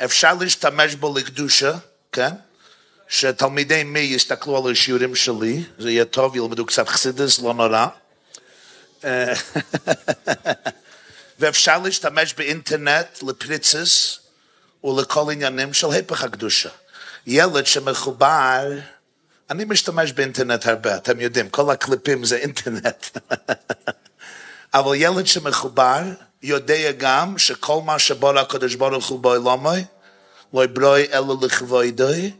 אפשר 0.03 0.33
להשתמש 0.33 0.95
בו 0.95 1.17
לקדושה, 1.17 1.73
כן? 2.11 2.31
שתלמידי 3.07 3.83
מי 3.83 3.99
יסתכלו 3.99 4.65
על 4.65 4.71
השיעורים 4.71 5.15
שלי, 5.15 5.63
זה 5.79 5.91
יהיה 5.91 6.05
טוב, 6.05 6.35
ילמדו 6.35 6.65
קצת 6.65 6.87
חסידס, 6.87 7.39
לא 7.39 7.53
נורא. 7.53 7.87
ואפשר 11.39 11.77
להשתמש 11.77 12.33
באינטרנט 12.33 13.23
לפריצס 13.23 14.19
ולכל 14.83 15.31
עניינים 15.31 15.73
של 15.73 15.91
היפך 15.91 16.23
הקדושה. 16.23 16.69
ילד 17.27 17.65
שמחובר, 17.65 18.63
אני 19.49 19.65
משתמש 19.65 20.11
באינטרנט 20.11 20.67
הרבה, 20.67 20.95
אתם 20.95 21.19
יודעים, 21.19 21.49
כל 21.49 21.69
הקליפים 21.69 22.25
זה 22.25 22.35
אינטרנט. 22.35 23.17
אבל 24.73 24.91
ילד 24.95 25.27
שמחובר 25.27 26.01
יודע 26.43 26.91
גם 26.91 27.37
שכל 27.37 27.81
מה 27.85 27.99
שבורא 27.99 28.39
הקדוש 28.39 28.75
ברוך 28.75 29.07
הוא 29.07 29.19
בעולמי, 29.19 29.83
לא 30.53 30.63
יברוי 30.63 31.07
אלא 31.13 31.35
לכבודוי, 31.41 32.31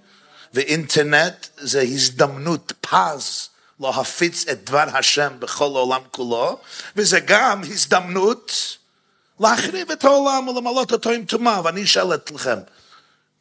ואינטרנט 0.53 1.47
זה 1.57 1.81
הזדמנות 1.81 2.73
פז 2.81 3.49
להפיץ 3.79 4.45
את 4.47 4.63
דבר 4.63 4.85
השם 4.93 5.33
בכל 5.39 5.65
העולם 5.65 6.01
כולו, 6.11 6.57
וזה 6.95 7.19
גם 7.19 7.61
הזדמנות 7.63 8.77
להחריב 9.39 9.91
את 9.91 10.05
העולם 10.05 10.47
ולמלות 10.47 10.91
אותו 10.91 11.09
עם 11.09 11.25
טומאה. 11.25 11.61
ואני 11.63 11.83
אשאל 11.83 12.13
אתכם, 12.13 12.57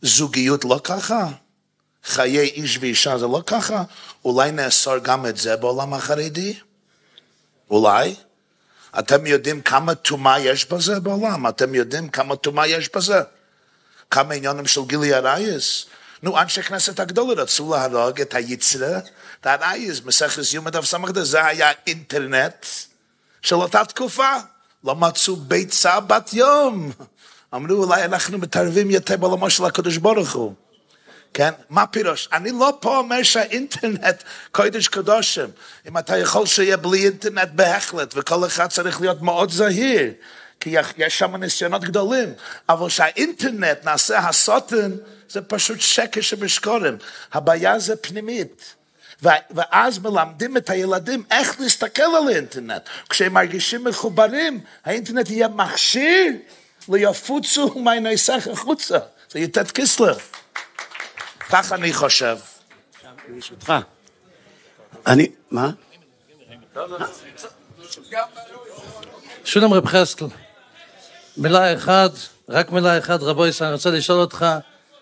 זוגיות 0.03 0.65
לא 0.65 0.81
ככה? 0.85 1.29
חיי 2.05 2.41
איש 2.41 2.79
ואישה 2.81 3.19
זה 3.19 3.27
לא 3.27 3.43
ככה? 3.47 3.83
אולי 4.25 4.53
נאסור 4.53 4.99
גם 4.99 5.27
את 5.27 5.37
זה 5.37 5.57
בעולם 5.57 5.95
החרדי? 5.95 6.59
אולי? 7.71 8.15
אתם 8.99 9.27
יודעים 9.27 9.61
כמה 9.63 9.95
טומאה 9.95 10.41
יש 10.41 10.65
בזה 10.65 11.01
בעולם? 11.01 11.49
אתם 11.49 11.75
יודעים 11.75 12.09
כמה 12.09 12.37
טומאה 12.37 12.67
יש 12.67 12.91
בזה? 12.97 13.21
כמה 14.11 14.35
עניינים 14.35 14.67
של 14.67 14.81
גילי 14.87 15.15
הרייס? 15.15 15.87
נו, 16.23 16.39
אנשי 16.39 16.63
כנסת 16.63 17.01
הגדולה 17.01 17.43
רצו 17.43 17.75
להרוג 17.93 18.21
את 18.21 18.35
היצרה, 18.35 18.99
את 19.41 19.47
הרייס, 19.47 20.01
מסכת 20.05 20.43
יום 20.53 20.69
דף 20.69 20.85
סמ"ד, 20.85 21.23
זה 21.23 21.47
היה 21.47 21.73
אינטרנט 21.87 22.67
של 23.43 23.55
אותה 23.55 23.85
תקופה. 23.85 24.33
לא 24.85 24.97
מצאו 24.97 25.37
ביצה 25.37 26.01
בת 26.01 26.33
יום. 26.33 26.93
אמרו, 27.55 27.85
אולי 27.85 28.05
אנחנו 28.05 28.39
מתערבים 28.39 28.91
יותר 28.91 29.17
בעולמו 29.17 29.51
של 29.51 29.65
הקדוש 29.65 29.97
ברוך 29.97 30.33
הוא. 30.33 30.55
כן? 31.35 31.51
מה 31.69 31.87
פירוש? 31.87 32.29
אני 32.33 32.51
לא 32.51 32.79
פה 32.81 32.97
אומר 32.97 33.23
שהאינטרנט 33.23 34.23
קודש 34.53 34.89
קדושים. 34.89 35.51
אם 35.89 35.99
אתה 35.99 36.19
יכול 36.19 36.47
שיהיה 36.47 36.77
בלי 36.77 37.05
אינטרנט 37.05 37.49
בהחלט, 37.55 38.15
וכל 38.17 38.47
אחד 38.47 38.67
צריך 38.67 39.01
להיות 39.01 39.23
מאוד 39.23 39.51
זהיר, 39.51 40.13
כי 40.61 40.77
יש 40.97 41.19
שם 41.19 41.37
ניסיונות 41.37 41.85
גדולים, 41.85 42.33
אבל 42.69 42.89
שהאינטרנט 42.89 43.85
נעשה 43.85 44.19
הסוטן, 44.19 44.91
זה 45.29 45.43
פשוט 45.43 45.81
שקר 45.81 46.21
שבשקורים. 46.21 46.97
הבעיה 47.33 47.79
זה 47.79 47.97
פנימית. 47.97 48.75
ואז 49.51 49.99
מלמדים 49.99 50.57
את 50.57 50.71
הילדים 50.71 51.23
איך 51.31 51.61
להסתכל 51.61 52.03
על 52.03 52.29
האינטרנט. 52.29 52.83
כשהם 53.09 53.33
מרגישים 53.33 53.85
מחוברים, 53.85 54.61
האינטרנט 54.85 55.31
יהיה 55.31 55.49
מכשיר 55.49 56.33
ליפוצו 56.91 57.75
מהניסח 57.79 58.49
החוצה. 58.53 58.99
זה 59.31 59.39
יתת 59.39 59.71
כסלר. 59.71 60.19
כך 61.51 61.73
אני 61.73 61.93
חושב. 61.93 62.39
ברשותך. 63.29 63.73
אני, 65.07 65.29
מה? 65.51 65.71
שולם 69.45 69.73
רב 69.73 69.87
חסקל, 69.87 70.25
מילה 71.37 71.75
אחת, 71.75 72.11
רק 72.49 72.71
מילה 72.71 72.99
אחת, 72.99 73.21
רבו 73.23 73.45
אני 73.45 73.73
רוצה 73.73 73.91
לשאול 73.91 74.21
אותך, 74.21 74.47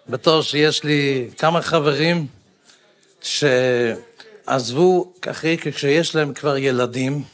בתור 0.09 0.43
שיש 0.43 0.85
לי 0.85 1.31
כמה 1.39 1.63
חברים 1.63 2.27
שעזבו 3.23 5.13
אחרי 5.31 5.57
כשיש 5.61 6.15
להם 6.15 6.35
כבר 6.35 6.57
ילדים, 6.57 7.25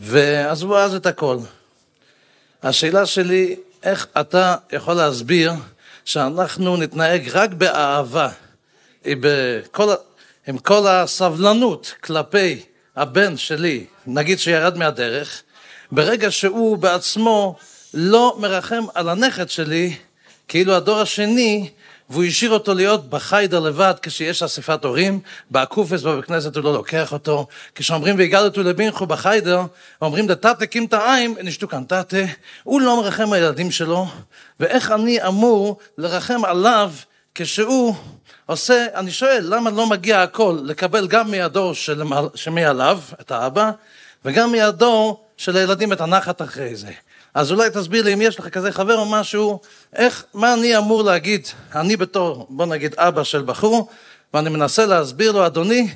ועזבו 0.00 0.78
אז 0.78 0.94
את 0.94 1.06
הכל. 1.06 1.38
השאלה 2.62 3.06
שלי, 3.06 3.56
איך 3.86 4.06
אתה 4.20 4.56
יכול 4.72 4.94
להסביר 4.94 5.52
שאנחנו 6.04 6.76
נתנהג 6.76 7.28
רק 7.32 7.50
באהבה, 7.50 8.28
בכל, 9.06 9.94
עם 10.48 10.58
כל 10.58 10.86
הסבלנות 10.86 11.94
כלפי 12.00 12.62
הבן 12.96 13.36
שלי, 13.36 13.86
נגיד 14.06 14.38
שירד 14.38 14.78
מהדרך, 14.78 15.42
ברגע 15.92 16.30
שהוא 16.30 16.78
בעצמו 16.78 17.56
לא 17.94 18.36
מרחם 18.38 18.84
על 18.94 19.08
הנכד 19.08 19.50
שלי, 19.50 19.96
כאילו 20.48 20.74
הדור 20.74 21.00
השני, 21.00 21.70
והוא 22.10 22.24
השאיר 22.24 22.50
אותו 22.50 22.74
להיות 22.74 23.10
בחיידר 23.10 23.60
לבד 23.60 23.94
כשיש 24.02 24.42
אספת 24.42 24.84
הורים, 24.84 25.20
באקופס 25.50 26.02
בבית 26.02 26.24
כנסת 26.24 26.56
הוא 26.56 26.64
לא 26.64 26.72
לוקח 26.72 27.12
אותו, 27.12 27.46
כשאומרים 27.74 28.18
והגדתו 28.18 28.62
לבינכו 28.62 29.06
בחיידר, 29.06 29.62
אומרים 30.02 30.26
דתתה 30.26 30.66
קים 30.66 30.86
העין, 30.92 31.34
נשתו 31.42 31.68
כאן 31.68 31.84
תתה, 31.84 32.16
הוא 32.62 32.80
לא 32.80 32.96
מרחם 32.96 33.32
על 33.32 33.34
הילדים 33.34 33.70
שלו, 33.70 34.06
ואיך 34.60 34.92
אני 34.92 35.26
אמור 35.26 35.78
לרחם 35.98 36.44
עליו 36.44 36.92
כשהוא 37.34 37.94
עושה, 38.46 38.86
אני 38.94 39.10
שואל, 39.10 39.44
למה 39.48 39.70
לא 39.70 39.86
מגיע 39.86 40.22
הכל 40.22 40.58
לקבל 40.64 41.06
גם 41.06 41.30
מהדור 41.30 41.72
שמעליו, 42.34 43.00
את 43.20 43.30
האבא, 43.30 43.70
וגם 44.24 44.52
מהדור 44.52 45.24
של 45.36 45.56
הילדים 45.56 45.92
את 45.92 46.00
הנחת 46.00 46.42
אחרי 46.42 46.76
זה. 46.76 46.90
אז 47.36 47.52
אולי 47.52 47.70
תסביר 47.70 48.04
לי 48.04 48.14
אם 48.14 48.22
יש 48.22 48.38
לך 48.38 48.48
כזה 48.48 48.72
חבר 48.72 48.98
או 48.98 49.06
משהו, 49.06 49.60
איך, 49.96 50.24
מה 50.34 50.54
אני 50.54 50.78
אמור 50.78 51.02
להגיד, 51.02 51.48
אני 51.74 51.96
בתור, 51.96 52.46
בוא 52.50 52.66
נגיד 52.66 52.94
אבא 52.94 53.24
של 53.24 53.42
בחור, 53.42 53.88
ואני 54.34 54.50
מנסה 54.50 54.86
להסביר 54.86 55.32
לו, 55.32 55.46
אדוני, 55.46 55.88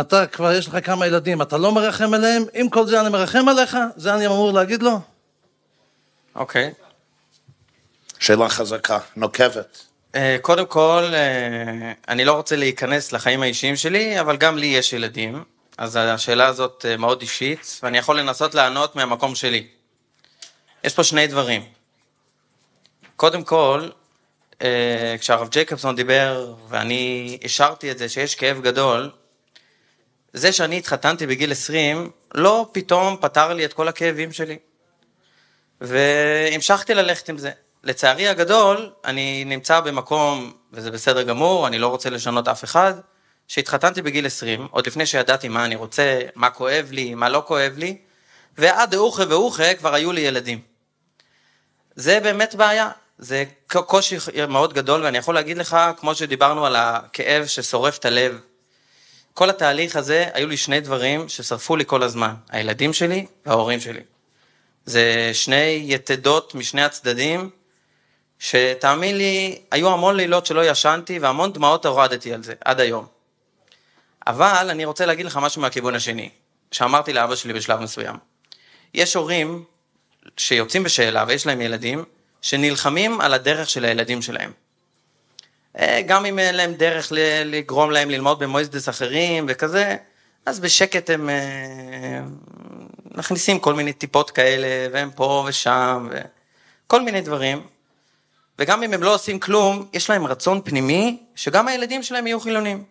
אתה 0.00 0.26
כבר 0.26 0.52
יש 0.52 0.68
לך 0.68 0.76
כמה 0.84 1.06
ילדים, 1.06 1.42
אתה 1.42 1.58
לא 1.58 1.72
מרחם 1.72 2.14
עליהם, 2.14 2.44
עם 2.54 2.68
כל 2.68 2.86
זה 2.86 3.00
אני 3.00 3.08
מרחם 3.08 3.48
עליך, 3.48 3.76
זה 3.96 4.14
אני 4.14 4.26
אמור 4.26 4.52
להגיד 4.52 4.82
לו? 4.82 5.00
אוקיי. 6.34 6.72
Okay. 6.76 6.82
שאלה 8.18 8.48
חזקה, 8.48 8.98
נוקבת. 9.16 9.84
אה, 10.14 10.36
קודם 10.40 10.66
כל, 10.66 11.04
אה, 11.12 11.92
אני 12.08 12.24
לא 12.24 12.32
רוצה 12.32 12.56
להיכנס 12.56 13.12
לחיים 13.12 13.42
האישיים 13.42 13.76
שלי, 13.76 14.20
אבל 14.20 14.36
גם 14.36 14.58
לי 14.58 14.66
יש 14.66 14.92
ילדים, 14.92 15.44
אז 15.78 15.96
השאלה 15.96 16.46
הזאת 16.46 16.86
אה, 16.88 16.96
מאוד 16.96 17.20
אישית, 17.20 17.80
ואני 17.82 17.98
יכול 17.98 18.18
לנסות 18.18 18.54
לענות 18.54 18.96
מהמקום 18.96 19.34
שלי. 19.34 19.79
יש 20.84 20.94
פה 20.94 21.04
שני 21.04 21.26
דברים. 21.26 21.64
קודם 23.16 23.44
כל, 23.44 23.88
כשהרב 25.20 25.48
ג'ייקובסון 25.48 25.96
דיבר, 25.96 26.54
ואני 26.68 27.38
השארתי 27.44 27.90
את 27.90 27.98
זה, 27.98 28.08
שיש 28.08 28.34
כאב 28.34 28.60
גדול, 28.60 29.10
זה 30.32 30.52
שאני 30.52 30.78
התחתנתי 30.78 31.26
בגיל 31.26 31.52
20, 31.52 32.10
לא 32.34 32.68
פתאום 32.72 33.16
פתר 33.20 33.52
לי 33.52 33.64
את 33.64 33.72
כל 33.72 33.88
הכאבים 33.88 34.32
שלי. 34.32 34.58
והמשכתי 35.80 36.94
ללכת 36.94 37.28
עם 37.28 37.38
זה. 37.38 37.50
לצערי 37.84 38.28
הגדול, 38.28 38.92
אני 39.04 39.44
נמצא 39.44 39.80
במקום, 39.80 40.52
וזה 40.72 40.90
בסדר 40.90 41.22
גמור, 41.22 41.66
אני 41.66 41.78
לא 41.78 41.88
רוצה 41.88 42.10
לשנות 42.10 42.48
אף 42.48 42.64
אחד, 42.64 42.94
שהתחתנתי 43.48 44.02
בגיל 44.02 44.26
20, 44.26 44.68
עוד 44.70 44.86
לפני 44.86 45.06
שידעתי 45.06 45.48
מה 45.48 45.64
אני 45.64 45.76
רוצה, 45.76 46.20
מה 46.34 46.50
כואב 46.50 46.88
לי, 46.90 47.14
מה 47.14 47.28
לא 47.28 47.42
כואב 47.46 47.72
לי, 47.76 47.98
ועד 48.58 48.94
אוחה 48.94 49.22
ואוחה 49.28 49.74
כבר 49.74 49.94
היו 49.94 50.12
לי 50.12 50.20
ילדים. 50.20 50.69
זה 51.94 52.20
באמת 52.20 52.54
בעיה, 52.54 52.90
זה 53.18 53.44
קושי 53.68 54.16
מאוד 54.48 54.72
גדול, 54.72 55.04
ואני 55.04 55.18
יכול 55.18 55.34
להגיד 55.34 55.58
לך, 55.58 55.76
כמו 55.96 56.14
שדיברנו 56.14 56.66
על 56.66 56.76
הכאב 56.76 57.46
ששורף 57.46 57.98
את 57.98 58.04
הלב, 58.04 58.40
כל 59.34 59.50
התהליך 59.50 59.96
הזה, 59.96 60.26
היו 60.34 60.48
לי 60.48 60.56
שני 60.56 60.80
דברים 60.80 61.28
ששרפו 61.28 61.76
לי 61.76 61.84
כל 61.86 62.02
הזמן, 62.02 62.34
הילדים 62.50 62.92
שלי 62.92 63.26
וההורים 63.46 63.80
שלי. 63.80 64.00
זה 64.84 65.30
שני 65.32 65.84
יתדות 65.86 66.54
משני 66.54 66.82
הצדדים, 66.82 67.50
שתאמין 68.38 69.18
לי, 69.18 69.62
היו 69.70 69.92
המון 69.92 70.16
לילות 70.16 70.46
שלא 70.46 70.64
ישנתי 70.64 71.18
והמון 71.18 71.52
דמעות 71.52 71.86
הורדתי 71.86 72.34
על 72.34 72.42
זה, 72.42 72.54
עד 72.64 72.80
היום. 72.80 73.06
אבל 74.26 74.66
אני 74.70 74.84
רוצה 74.84 75.06
להגיד 75.06 75.26
לך 75.26 75.36
משהו 75.36 75.62
מהכיוון 75.62 75.94
השני, 75.94 76.30
שאמרתי 76.72 77.12
לאבא 77.12 77.34
שלי 77.34 77.52
בשלב 77.52 77.80
מסוים. 77.80 78.16
יש 78.94 79.16
הורים 79.16 79.64
שיוצאים 80.36 80.82
בשאלה 80.82 81.24
ויש 81.28 81.46
להם 81.46 81.60
ילדים, 81.60 82.04
שנלחמים 82.42 83.20
על 83.20 83.34
הדרך 83.34 83.70
של 83.70 83.84
הילדים 83.84 84.22
שלהם. 84.22 84.52
אה, 85.78 86.02
גם 86.06 86.26
אם 86.26 86.38
אין 86.38 86.54
להם 86.54 86.74
דרך 86.74 87.12
לגרום 87.44 87.90
להם 87.90 88.10
ללמוד 88.10 88.38
במויזדס 88.38 88.88
אחרים 88.88 89.46
וכזה, 89.48 89.96
אז 90.46 90.60
בשקט 90.60 91.10
הם 91.10 91.30
אה, 91.30 92.20
מכניסים 93.14 93.58
כל 93.58 93.74
מיני 93.74 93.92
טיפות 93.92 94.30
כאלה, 94.30 94.66
והם 94.92 95.10
פה 95.10 95.44
ושם, 95.48 96.08
וכל 96.10 97.02
מיני 97.02 97.20
דברים. 97.20 97.62
וגם 98.58 98.82
אם 98.82 98.94
הם 98.94 99.02
לא 99.02 99.14
עושים 99.14 99.40
כלום, 99.40 99.88
יש 99.92 100.10
להם 100.10 100.26
רצון 100.26 100.60
פנימי 100.64 101.22
שגם 101.34 101.68
הילדים 101.68 102.02
שלהם 102.02 102.26
יהיו 102.26 102.40
חילונים. 102.40 102.84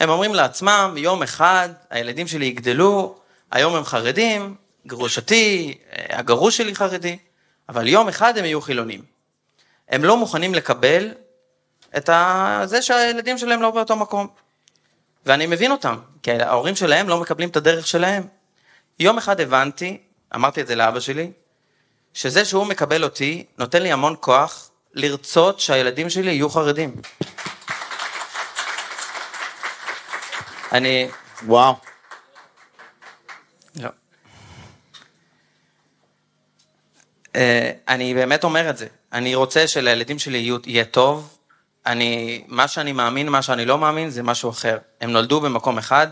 הם 0.00 0.08
אומרים 0.08 0.34
לעצמם, 0.34 0.94
יום 0.96 1.22
אחד 1.22 1.68
הילדים 1.90 2.26
שלי 2.26 2.46
יגדלו, 2.46 3.18
היום 3.50 3.74
הם 3.74 3.84
חרדים, 3.84 4.54
גרושתי, 4.86 5.78
אה, 5.92 6.18
הגרוש 6.18 6.56
שלי 6.56 6.74
חרדי, 6.74 7.18
אבל 7.68 7.88
יום 7.88 8.08
אחד 8.08 8.38
הם 8.38 8.44
יהיו 8.44 8.60
חילונים. 8.60 9.02
הם 9.88 10.04
לא 10.04 10.16
מוכנים 10.16 10.54
לקבל 10.54 11.14
את 11.96 12.10
זה 12.64 12.82
שהילדים 12.82 13.38
שלהם 13.38 13.62
לא 13.62 13.70
באותו 13.70 13.96
מקום. 13.96 14.28
ואני 15.26 15.46
מבין 15.46 15.72
אותם, 15.72 15.96
כי 16.22 16.32
ההורים 16.32 16.76
שלהם 16.76 17.08
לא 17.08 17.20
מקבלים 17.20 17.48
את 17.48 17.56
הדרך 17.56 17.86
שלהם. 17.86 18.26
יום 18.98 19.18
אחד 19.18 19.40
הבנתי, 19.40 19.98
אמרתי 20.34 20.60
את 20.60 20.66
זה 20.66 20.74
לאבא 20.74 21.00
שלי, 21.00 21.30
שזה 22.14 22.44
שהוא 22.44 22.66
מקבל 22.66 23.04
אותי, 23.04 23.46
נותן 23.58 23.82
לי 23.82 23.92
המון 23.92 24.16
כוח 24.20 24.70
לרצות 24.94 25.60
שהילדים 25.60 26.10
שלי 26.10 26.30
יהיו 26.30 26.50
חרדים. 26.50 26.94
אני... 30.72 31.08
וואו. 31.46 31.74
לא. 33.76 33.84
אה, 33.84 33.90
אני 37.88 38.14
באמת 38.14 38.44
אומר 38.44 38.70
את 38.70 38.76
זה. 38.76 38.86
אני 39.12 39.34
רוצה 39.34 39.66
שלילדים 39.66 40.18
שלי 40.18 40.50
יהיה 40.66 40.84
טוב. 40.84 41.38
אני, 41.86 42.44
מה 42.48 42.68
שאני 42.68 42.92
מאמין, 42.92 43.28
מה 43.28 43.42
שאני 43.42 43.64
לא 43.64 43.78
מאמין, 43.78 44.10
זה 44.10 44.22
משהו 44.22 44.50
אחר. 44.50 44.78
הם 45.00 45.10
נולדו 45.10 45.40
במקום 45.40 45.78
אחד. 45.78 46.08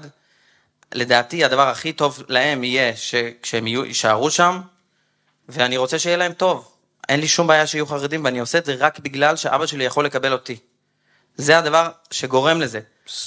לדעתי, 0.95 1.45
הדבר 1.45 1.69
הכי 1.69 1.93
טוב 1.93 2.23
להם 2.29 2.65
יהיה 2.65 2.97
שכשהם 2.97 3.67
יישארו 3.67 4.31
שם, 4.31 4.61
ואני 5.49 5.77
רוצה 5.77 5.99
שיהיה 5.99 6.17
להם 6.17 6.33
טוב. 6.33 6.73
אין 7.09 7.21
לי 7.21 7.29
שום 7.29 7.47
בעיה 7.47 7.67
שיהיו 7.67 7.87
חרדים, 7.87 8.25
ואני 8.25 8.39
עושה 8.39 8.59
את 8.59 8.65
זה 8.65 8.75
רק 8.79 8.99
בגלל 8.99 9.37
שאבא 9.37 9.67
שלי 9.67 9.85
יכול 9.85 10.05
לקבל 10.05 10.33
אותי. 10.33 10.57
זה 11.37 11.59
הדבר 11.59 11.89
שגורם 12.11 12.61
לזה. 12.61 12.81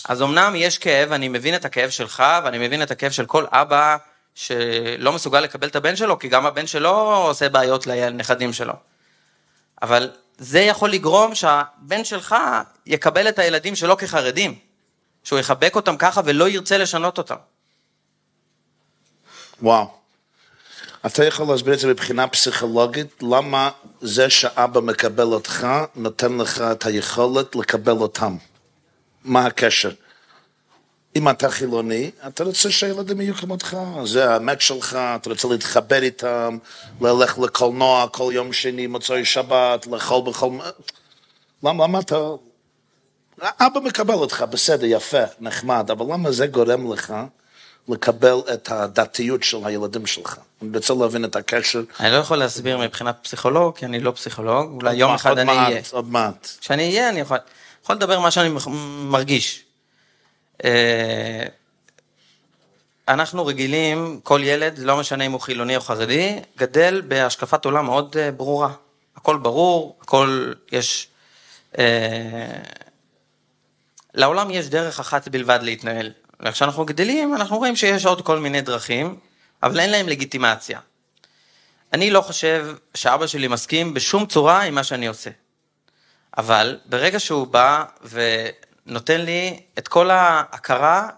אז 0.09 0.21
אמנם 0.21 0.53
יש 0.55 0.77
כאב, 0.77 1.11
אני 1.11 1.27
מבין 1.27 1.55
את 1.55 1.65
הכאב 1.65 1.89
שלך, 1.89 2.23
ואני 2.43 2.67
מבין 2.67 2.83
את 2.83 2.91
הכאב 2.91 3.11
של 3.11 3.25
כל 3.25 3.45
אבא 3.51 3.97
שלא 4.35 5.13
מסוגל 5.13 5.39
לקבל 5.39 5.67
את 5.67 5.75
הבן 5.75 5.95
שלו, 5.95 6.19
כי 6.19 6.27
גם 6.27 6.45
הבן 6.45 6.67
שלו 6.67 6.91
עושה 7.27 7.49
בעיות 7.49 7.87
לנכדים 7.87 8.53
שלו. 8.53 8.73
אבל 9.81 10.11
זה 10.37 10.59
יכול 10.59 10.91
לגרום 10.91 11.35
שהבן 11.35 12.03
שלך 12.03 12.35
יקבל 12.85 13.29
את 13.29 13.39
הילדים 13.39 13.75
שלו 13.75 13.97
כחרדים, 13.97 14.59
שהוא 15.23 15.39
יחבק 15.39 15.75
אותם 15.75 15.97
ככה 15.97 16.21
ולא 16.25 16.49
ירצה 16.49 16.77
לשנות 16.77 17.17
אותם. 17.17 17.35
וואו. 19.61 20.03
אתה 21.05 21.25
יכול 21.25 21.47
להסביר 21.47 21.73
את 21.73 21.79
זה 21.79 21.87
מבחינה 21.87 22.27
פסיכולוגית, 22.27 23.23
למה 23.23 23.69
זה 24.01 24.29
שאבא 24.29 24.81
מקבל 24.81 25.27
אותך, 25.27 25.67
נותן 25.95 26.37
לך 26.37 26.61
את 26.61 26.85
היכולת 26.85 27.55
לקבל 27.55 27.97
אותם? 27.97 28.37
מה 29.23 29.45
הקשר? 29.45 29.91
אם 31.15 31.29
אתה 31.29 31.49
חילוני, 31.49 32.11
אתה 32.27 32.43
רוצה 32.43 32.71
שהילדים 32.71 33.21
יהיו 33.21 33.35
כמותך, 33.35 33.77
זה 34.03 34.31
האמת 34.31 34.61
שלך, 34.61 34.97
אתה 35.15 35.29
רוצה 35.29 35.47
להתחבר 35.47 36.03
איתם, 36.03 36.57
ללכת 37.01 37.37
לקולנוע 37.37 38.07
כל 38.07 38.31
יום 38.33 38.53
שני, 38.53 38.87
מוצאי 38.87 39.25
שבת, 39.25 39.87
לאכול 39.87 40.21
בכל... 40.31 40.49
למה, 41.63 41.83
למה 41.83 41.99
אתה... 41.99 42.15
אבא 43.41 43.79
מקבל 43.79 44.13
אותך, 44.13 44.45
בסדר, 44.49 44.85
יפה, 44.85 45.23
נחמד, 45.39 45.91
אבל 45.91 46.13
למה 46.13 46.31
זה 46.31 46.47
גורם 46.47 46.93
לך 46.93 47.13
לקבל 47.87 48.37
את 48.53 48.71
הדתיות 48.71 49.43
של 49.43 49.57
הילדים 49.63 50.05
שלך. 50.05 50.37
אני 50.61 50.77
רוצה 50.77 50.93
להבין 50.93 51.25
את 51.25 51.35
הקשר. 51.35 51.81
אני 51.99 52.11
לא 52.11 52.17
יכול 52.17 52.37
להסביר 52.37 52.77
מבחינת 52.77 53.15
פסיכולוג, 53.21 53.77
כי 53.77 53.85
אני 53.85 53.99
לא 53.99 54.11
פסיכולוג, 54.11 54.71
אולי 54.71 54.95
יום 54.95 55.13
אחד 55.13 55.37
אני 55.37 55.51
אהיה. 55.51 55.81
עוד 55.91 56.09
מעט. 56.09 56.47
כשאני 56.61 56.89
אהיה, 56.89 57.09
אני 57.09 57.19
יכול, 57.19 57.37
יכול 57.83 57.95
לדבר 57.95 58.19
מה 58.19 58.31
שאני 58.31 58.49
מרגיש. 59.03 59.63
אה, 60.63 61.45
אנחנו 63.07 63.45
רגילים, 63.45 64.19
כל 64.23 64.41
ילד, 64.43 64.79
לא 64.79 64.97
משנה 64.97 65.25
אם 65.25 65.31
הוא 65.31 65.41
חילוני 65.41 65.75
או 65.75 65.81
חרדי, 65.81 66.39
גדל 66.57 67.01
בהשקפת 67.07 67.65
עולם 67.65 67.85
מאוד 67.85 68.15
אה, 68.19 68.31
ברורה. 68.31 68.73
הכל 69.15 69.37
ברור, 69.37 69.97
הכל 70.01 70.53
יש... 70.71 71.07
אה, 71.77 72.57
לעולם 74.13 74.51
יש 74.51 74.67
דרך 74.69 74.99
אחת 74.99 75.27
בלבד 75.27 75.59
להתנהל. 75.61 76.11
וכשאנחנו 76.39 76.85
גדלים, 76.85 77.35
אנחנו 77.35 77.57
רואים 77.57 77.75
שיש 77.75 78.05
עוד 78.05 78.21
כל 78.21 78.39
מיני 78.39 78.61
דרכים, 78.61 79.19
אבל 79.63 79.79
אין 79.79 79.89
להם 79.89 80.07
לגיטימציה. 80.07 80.79
אני 81.93 82.11
לא 82.11 82.21
חושב 82.21 82.75
שאבא 82.93 83.27
שלי 83.27 83.47
מסכים 83.47 83.93
בשום 83.93 84.25
צורה 84.25 84.61
עם 84.61 84.75
מה 84.75 84.83
שאני 84.83 85.07
עושה. 85.07 85.29
אבל 86.37 86.77
ברגע 86.85 87.19
שהוא 87.19 87.47
בא 87.47 87.83
ונותן 88.87 89.21
לי 89.21 89.59
את 89.77 89.87
כל 89.87 90.11
ההכרה 90.11 91.09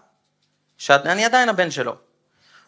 שאני 0.78 1.24
עדיין 1.24 1.48
הבן 1.48 1.70
שלו, 1.70 1.94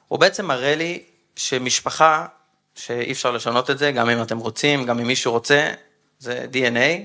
הוא 0.08 0.18
בעצם 0.18 0.46
מראה 0.46 0.74
לי 0.74 1.04
שמשפחה, 1.36 2.26
שאי 2.74 3.12
אפשר 3.12 3.30
לשנות 3.30 3.70
את 3.70 3.78
זה, 3.78 3.92
גם 3.92 4.10
אם 4.10 4.22
אתם 4.22 4.38
רוצים, 4.38 4.86
גם 4.86 4.98
אם 4.98 5.06
מישהו 5.06 5.32
רוצה, 5.32 5.72
זה 6.18 6.46
DNA, 6.52 7.04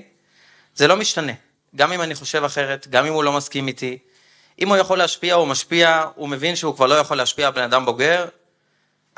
זה 0.74 0.88
לא 0.88 0.96
משתנה. 0.96 1.32
גם 1.76 1.92
אם 1.92 2.02
אני 2.02 2.14
חושב 2.14 2.44
אחרת, 2.44 2.88
גם 2.88 3.06
אם 3.06 3.12
הוא 3.12 3.24
לא 3.24 3.32
מסכים 3.32 3.68
איתי, 3.68 3.98
אם 4.58 4.68
הוא 4.68 4.76
יכול 4.76 4.98
להשפיע, 4.98 5.34
הוא 5.34 5.46
משפיע, 5.48 6.04
הוא 6.14 6.28
מבין 6.28 6.56
שהוא 6.56 6.74
כבר 6.74 6.86
לא 6.86 6.94
יכול 6.94 7.16
להשפיע 7.16 7.46
על 7.46 7.52
בן 7.52 7.62
אדם 7.62 7.84
בוגר, 7.84 8.26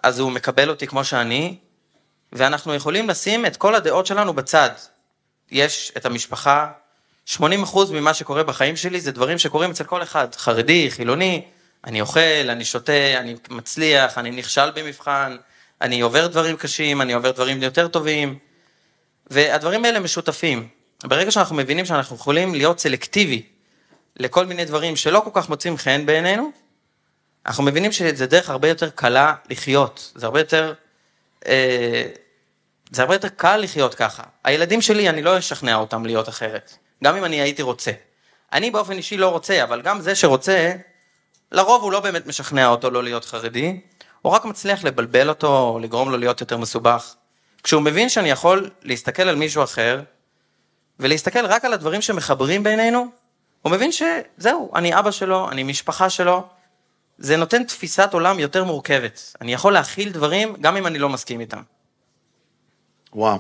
אז 0.03 0.18
הוא 0.18 0.33
מקבל 0.33 0.70
אותי 0.70 0.87
כמו 0.87 1.05
שאני, 1.05 1.57
ואנחנו 2.33 2.74
יכולים 2.74 3.09
לשים 3.09 3.47
את 3.47 3.57
כל 3.57 3.74
הדעות 3.74 4.07
שלנו 4.07 4.33
בצד. 4.33 4.70
יש 5.51 5.93
את 5.97 6.07
המשפחה, 6.07 6.72
80% 7.29 7.39
ממה 7.93 8.14
שקורה 8.14 8.43
בחיים 8.43 8.77
שלי 8.77 9.01
זה 9.01 9.12
דברים 9.12 9.39
שקורים 9.39 9.70
אצל 9.70 9.85
כל 9.85 10.03
אחד, 10.03 10.35
חרדי, 10.35 10.91
חילוני, 10.91 11.45
אני 11.85 12.01
אוכל, 12.01 12.20
אני 12.20 12.64
שותה, 12.64 13.18
אני 13.18 13.37
מצליח, 13.51 14.18
אני 14.18 14.31
נכשל 14.31 14.70
במבחן, 14.70 15.37
אני 15.81 16.01
עובר 16.01 16.27
דברים 16.27 16.57
קשים, 16.57 17.01
אני 17.03 17.12
עובר 17.12 17.31
דברים 17.31 17.62
יותר 17.62 17.89
טובים, 17.89 18.39
והדברים 19.27 19.85
האלה 19.85 20.01
משותפים. 20.01 20.68
ברגע 21.05 21.31
שאנחנו 21.31 21.57
מבינים 21.57 21.85
שאנחנו 21.85 22.16
יכולים 22.16 22.55
להיות 22.55 22.81
סלקטיבי 22.81 23.43
לכל 24.16 24.47
מיני 24.47 24.64
דברים 24.64 24.97
שלא 24.97 25.20
כל 25.24 25.31
כך 25.33 25.49
מוצאים 25.49 25.77
חן 25.77 26.07
בעינינו, 26.07 26.51
אנחנו 27.47 27.64
מבינים 27.64 27.93
שזה 27.93 28.27
דרך 28.27 28.51
הרבה 28.51 28.68
יותר 28.68 28.91
קלה 28.91 29.35
לחיות, 29.51 30.12
זה 30.14 30.27
הרבה 30.27 30.41
יותר, 30.41 30.74
אה, 31.47 32.07
זה 32.91 33.03
הרבה 33.03 33.14
יותר 33.14 33.29
קל 33.29 33.57
לחיות 33.57 33.95
ככה. 33.95 34.22
הילדים 34.45 34.83
שלי, 34.83 35.09
אני 35.09 35.22
לא 35.22 35.39
אשכנע 35.39 35.77
אותם 35.77 36.07
להיות 36.07 36.29
אחרת, 36.29 36.77
גם 37.05 37.16
אם 37.16 37.24
אני 37.24 37.40
הייתי 37.40 37.62
רוצה. 37.62 37.90
אני 38.53 38.70
באופן 38.70 38.92
אישי 38.92 39.16
לא 39.16 39.28
רוצה, 39.28 39.62
אבל 39.64 39.82
גם 39.82 40.01
זה 40.01 40.14
שרוצה, 40.14 40.72
לרוב 41.53 41.82
הוא 41.82 41.92
לא 41.92 42.01
באמת 42.01 42.26
משכנע 42.26 42.66
אותו 42.66 42.90
לא 42.90 43.05
להיות 43.05 43.24
חרדי, 43.24 43.80
הוא 44.22 44.32
רק 44.32 44.44
מצליח 44.44 44.84
לבלבל 44.84 45.28
אותו, 45.28 45.59
או 45.59 45.78
לגרום 45.78 46.11
לו 46.11 46.16
להיות 46.16 46.40
יותר 46.40 46.57
מסובך. 46.57 47.14
כשהוא 47.62 47.82
מבין 47.82 48.09
שאני 48.09 48.30
יכול 48.30 48.70
להסתכל 48.82 49.22
על 49.22 49.36
מישהו 49.36 49.64
אחר, 49.64 50.03
ולהסתכל 51.01 51.47
רק 51.47 51.64
על 51.64 51.72
הדברים 51.72 52.03
שמחברים 52.03 52.62
בינינו, 52.62 53.07
הוא 53.62 53.72
מבין 53.72 53.90
שזהו, 53.92 54.70
אני 54.74 54.99
אבא 54.99 55.11
שלו, 55.11 55.51
אני 55.51 55.62
משפחה 55.62 56.11
שלו, 56.11 56.47
זה 57.18 57.36
נותן 57.36 57.64
תפיסת 57.64 58.11
עולם 58.12 58.38
יותר 58.38 58.64
מורכבת. 58.64 59.36
אני 59.40 59.53
יכול 59.53 59.72
להכיל 59.72 60.12
דברים 60.12 60.57
גם 60.61 60.76
אם 60.76 60.86
אני 60.86 60.99
לא 60.99 61.09
מסכים 61.09 61.40
איתם. 61.40 61.62
וואו. 63.12 63.38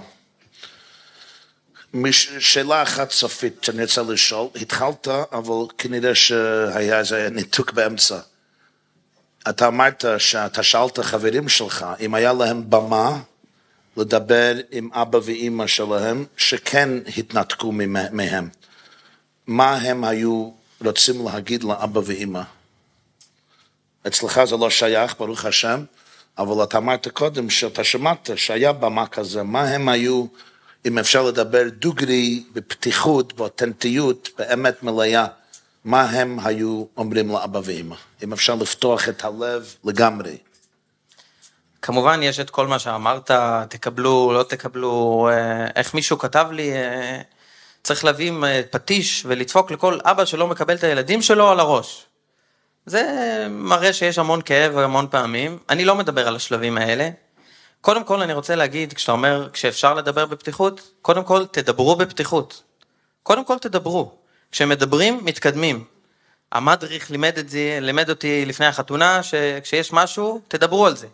שאלה 2.38 2.82
אחת 2.82 3.10
סופית 3.10 3.64
שאני 3.64 3.82
רוצה 3.82 4.02
לשאול, 4.02 4.48
התחלת, 4.56 5.08
אבל 5.08 5.66
כנראה 5.78 6.14
שהיה 6.14 6.98
איזה 6.98 7.28
ניתוק 7.30 7.72
באמצע. 7.72 8.18
אתה 9.48 9.66
אמרת 9.66 10.04
שאתה 10.18 10.62
שאלת 10.62 10.98
חברים 10.98 11.48
שלך 11.48 11.86
אם 12.00 12.14
היה 12.14 12.32
להם 12.32 12.70
במה 12.70 13.18
לדבר 13.96 14.54
עם 14.70 14.88
אבא 14.92 15.18
ואימא 15.22 15.66
שלהם 15.66 16.24
שכן 16.36 16.88
התנתקו 17.18 17.72
מהם. 18.12 18.48
מה 19.46 19.74
הם 19.74 20.04
היו 20.04 20.50
רוצים 20.84 21.26
להגיד 21.26 21.64
לאבא 21.64 22.00
ואימא? 22.04 22.42
אצלך 24.06 24.40
זה 24.44 24.56
לא 24.56 24.70
שייך, 24.70 25.14
ברוך 25.18 25.44
השם, 25.44 25.84
אבל 26.38 26.64
אתה 26.64 26.78
אמרת 26.78 27.08
קודם 27.08 27.50
שאתה 27.50 27.84
שמעת 27.84 28.30
שהיה 28.36 28.72
במה 28.72 29.06
כזה, 29.06 29.42
מה 29.42 29.62
הם 29.62 29.88
היו, 29.88 30.26
אם 30.86 30.98
אפשר 30.98 31.22
לדבר 31.22 31.62
דוגרי, 31.68 32.44
בפתיחות, 32.52 33.32
באותנטיות, 33.32 34.28
באמת 34.38 34.82
מלאה, 34.82 35.26
מה 35.84 36.02
הם 36.02 36.38
היו 36.44 36.84
אומרים 36.96 37.28
לאבא 37.28 37.60
ואימא? 37.64 37.96
אם 38.24 38.32
אפשר 38.32 38.54
לפתוח 38.54 39.08
את 39.08 39.24
הלב 39.24 39.74
לגמרי. 39.84 40.36
כמובן 41.82 42.22
יש 42.22 42.40
את 42.40 42.50
כל 42.50 42.66
מה 42.66 42.78
שאמרת, 42.78 43.30
תקבלו, 43.68 44.32
לא 44.32 44.42
תקבלו, 44.42 45.28
אה, 45.32 45.66
איך 45.76 45.94
מישהו 45.94 46.18
כתב 46.18 46.46
לי, 46.50 46.72
אה, 46.72 47.20
צריך 47.82 48.04
להביא 48.04 48.32
אה, 48.44 48.60
פטיש 48.70 49.22
ולדפוק 49.26 49.70
לכל 49.70 49.98
אבא 50.04 50.24
שלא 50.24 50.46
מקבל 50.46 50.74
את 50.74 50.84
הילדים 50.84 51.22
שלו 51.22 51.50
על 51.50 51.60
הראש. 51.60 52.06
זה 52.86 53.02
מראה 53.50 53.92
שיש 53.92 54.18
המון 54.18 54.42
כאב 54.42 54.78
המון 54.78 55.06
פעמים, 55.10 55.58
אני 55.68 55.84
לא 55.84 55.94
מדבר 55.94 56.28
על 56.28 56.36
השלבים 56.36 56.78
האלה. 56.78 57.10
קודם 57.80 58.04
כל 58.04 58.22
אני 58.22 58.32
רוצה 58.32 58.54
להגיד, 58.54 58.92
כשאתה 58.92 59.12
אומר, 59.12 59.48
כשאפשר 59.52 59.94
לדבר 59.94 60.26
בפתיחות, 60.26 60.90
קודם 61.02 61.24
כל 61.24 61.46
תדברו 61.46 61.96
בפתיחות. 61.96 62.62
קודם 63.22 63.44
כל 63.44 63.58
תדברו. 63.58 64.12
כשמדברים, 64.52 65.20
מתקדמים. 65.22 65.84
המדריך 66.52 67.10
לימד, 67.10 67.38
את 67.38 67.48
זה, 67.48 67.78
לימד 67.80 68.10
אותי 68.10 68.46
לפני 68.46 68.66
החתונה, 68.66 69.22
שכשיש 69.22 69.92
משהו, 69.92 70.40
תדברו 70.48 70.86
על 70.86 70.96
זה. 70.96 71.06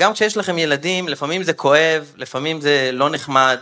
גם 0.00 0.12
כשיש 0.12 0.36
לכם 0.36 0.58
ילדים, 0.58 1.08
לפעמים 1.08 1.42
זה 1.42 1.52
כואב, 1.52 2.12
לפעמים 2.16 2.60
זה 2.60 2.90
לא 2.92 3.10
נחמד. 3.10 3.58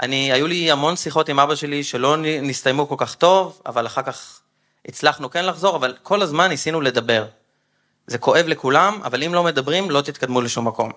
אני, 0.00 0.32
היו 0.32 0.46
לי 0.46 0.70
המון 0.70 0.96
שיחות 0.96 1.28
עם 1.28 1.40
אבא 1.40 1.54
שלי 1.54 1.84
שלא 1.84 2.16
נסתיימו 2.20 2.88
כל 2.88 2.94
כך 2.98 3.14
טוב, 3.14 3.62
אבל 3.66 3.86
אחר 3.86 4.02
כך 4.02 4.40
הצלחנו 4.88 5.30
כן 5.30 5.46
לחזור, 5.46 5.76
אבל 5.76 5.96
כל 6.02 6.22
הזמן 6.22 6.48
ניסינו 6.48 6.80
לדבר. 6.80 7.24
זה 8.06 8.18
כואב 8.18 8.46
לכולם, 8.46 9.00
אבל 9.04 9.22
אם 9.22 9.34
לא 9.34 9.42
מדברים, 9.42 9.90
לא 9.90 10.00
תתקדמו 10.00 10.40
לשום 10.40 10.68
מקום. 10.68 10.92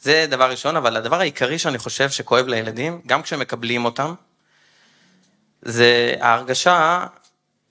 זה 0.00 0.26
דבר 0.30 0.50
ראשון, 0.50 0.76
אבל 0.76 0.96
הדבר 0.96 1.20
העיקרי 1.20 1.58
שאני 1.58 1.78
חושב 1.78 2.10
שכואב 2.10 2.46
לילדים, 2.46 3.00
גם 3.06 3.22
כשמקבלים 3.22 3.84
אותם, 3.84 4.14
זה 5.62 6.14
ההרגשה 6.20 7.06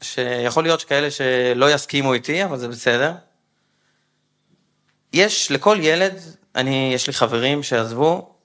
שיכול 0.02 0.64
להיות 0.64 0.80
שכאלה 0.80 1.12
שלא 1.12 1.72
יסכימו 1.72 2.14
איתי, 2.14 2.46
אבל 2.46 2.58
זה 2.58 2.68
בסדר. 2.68 3.14
יש 5.14 5.52
לכל 5.52 5.78
ילד 5.82 6.20
אני, 6.56 6.92
יש 6.94 7.08
לי 7.08 7.14
חברים 7.14 7.64
שעזבו, 7.64 8.36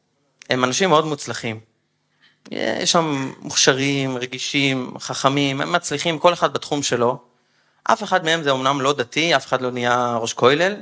הם 0.50 0.64
אנשים 0.64 0.88
מאוד 0.88 1.06
מוצלחים. 1.06 1.60
יש 2.50 2.92
שם 2.92 3.32
מוכשרים, 3.40 4.16
רגישים, 4.16 4.94
חכמים, 4.98 5.60
הם 5.60 5.72
מצליחים, 5.72 6.18
כל 6.18 6.32
אחד 6.32 6.52
בתחום 6.52 6.82
שלו. 6.82 7.22
אף 7.84 8.02
אחד 8.02 8.24
מהם 8.24 8.42
זה 8.42 8.50
אמנם 8.50 8.80
לא 8.80 8.92
דתי, 8.92 9.36
אף 9.36 9.46
אחד 9.46 9.60
לא 9.62 9.70
נהיה 9.70 10.16
ראש 10.20 10.32
כולל, 10.32 10.76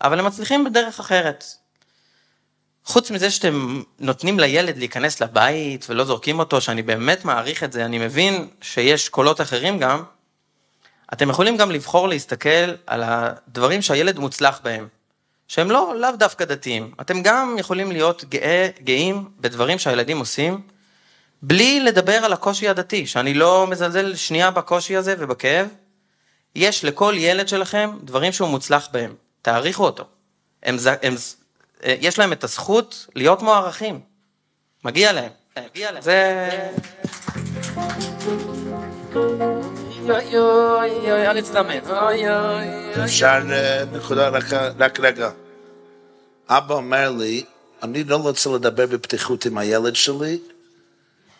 אבל 0.00 0.18
הם 0.18 0.24
מצליחים 0.24 0.64
בדרך 0.64 1.00
אחרת. 1.00 1.44
חוץ 2.84 3.10
מזה 3.10 3.30
שאתם 3.30 3.82
נותנים 3.98 4.40
לילד 4.40 4.76
להיכנס 4.76 5.20
לבית 5.20 5.86
ולא 5.88 6.04
זורקים 6.04 6.38
אותו, 6.38 6.60
שאני 6.60 6.82
באמת 6.82 7.24
מעריך 7.24 7.64
את 7.64 7.72
זה, 7.72 7.84
אני 7.84 7.98
מבין 7.98 8.48
שיש 8.60 9.08
קולות 9.08 9.40
אחרים 9.40 9.78
גם, 9.78 10.02
אתם 11.12 11.30
יכולים 11.30 11.56
גם 11.56 11.70
לבחור 11.70 12.08
להסתכל 12.08 12.74
על 12.86 13.02
הדברים 13.06 13.82
שהילד 13.82 14.18
מוצלח 14.18 14.60
בהם. 14.64 14.88
שהם 15.48 15.70
לא, 15.70 15.94
לאו 15.98 16.10
דווקא 16.16 16.44
דתיים. 16.44 16.94
אתם 17.00 17.22
גם 17.22 17.56
יכולים 17.58 17.92
להיות 17.92 18.24
גאה, 18.24 18.68
גאים 18.82 19.28
בדברים 19.40 19.78
שהילדים 19.78 20.18
עושים, 20.18 20.60
בלי 21.42 21.80
לדבר 21.80 22.12
על 22.24 22.32
הקושי 22.32 22.68
הדתי, 22.68 23.06
שאני 23.06 23.34
לא 23.34 23.66
מזלזל 23.66 24.14
שנייה 24.16 24.50
בקושי 24.50 24.96
הזה 24.96 25.14
ובכאב. 25.18 25.68
יש 26.56 26.84
לכל 26.84 27.14
ילד 27.16 27.48
שלכם 27.48 27.90
דברים 28.04 28.32
שהוא 28.32 28.48
מוצלח 28.48 28.88
בהם, 28.92 29.14
תעריכו 29.42 29.84
אותו. 29.84 30.04
הם, 30.62 30.76
הם, 31.02 31.14
יש 31.84 32.18
להם 32.18 32.32
את 32.32 32.44
הזכות 32.44 33.06
להיות 33.14 33.42
מוערכים. 33.42 34.00
מגיע 34.84 35.12
להם. 35.12 35.30
מגיע 35.64 35.92
להם. 35.92 36.02
זה... 36.02 36.48
אוי 40.10 40.38
אוי 40.38 41.12
אוי, 41.12 41.28
אל 41.28 41.40
תצטמן, 41.40 41.78
אוי 41.90 42.28
אוי. 42.28 43.04
אפשר 43.04 43.42
נקודה 43.92 44.30
רק 44.78 45.00
רגע. 45.00 45.30
אבא 46.48 46.74
אומר 46.74 47.10
לי, 47.10 47.44
אני 47.82 48.04
לא 48.04 48.16
רוצה 48.16 48.50
לדבר 48.50 48.86
בפתיחות 48.86 49.46
עם 49.46 49.58
הילד 49.58 49.96
שלי, 49.96 50.38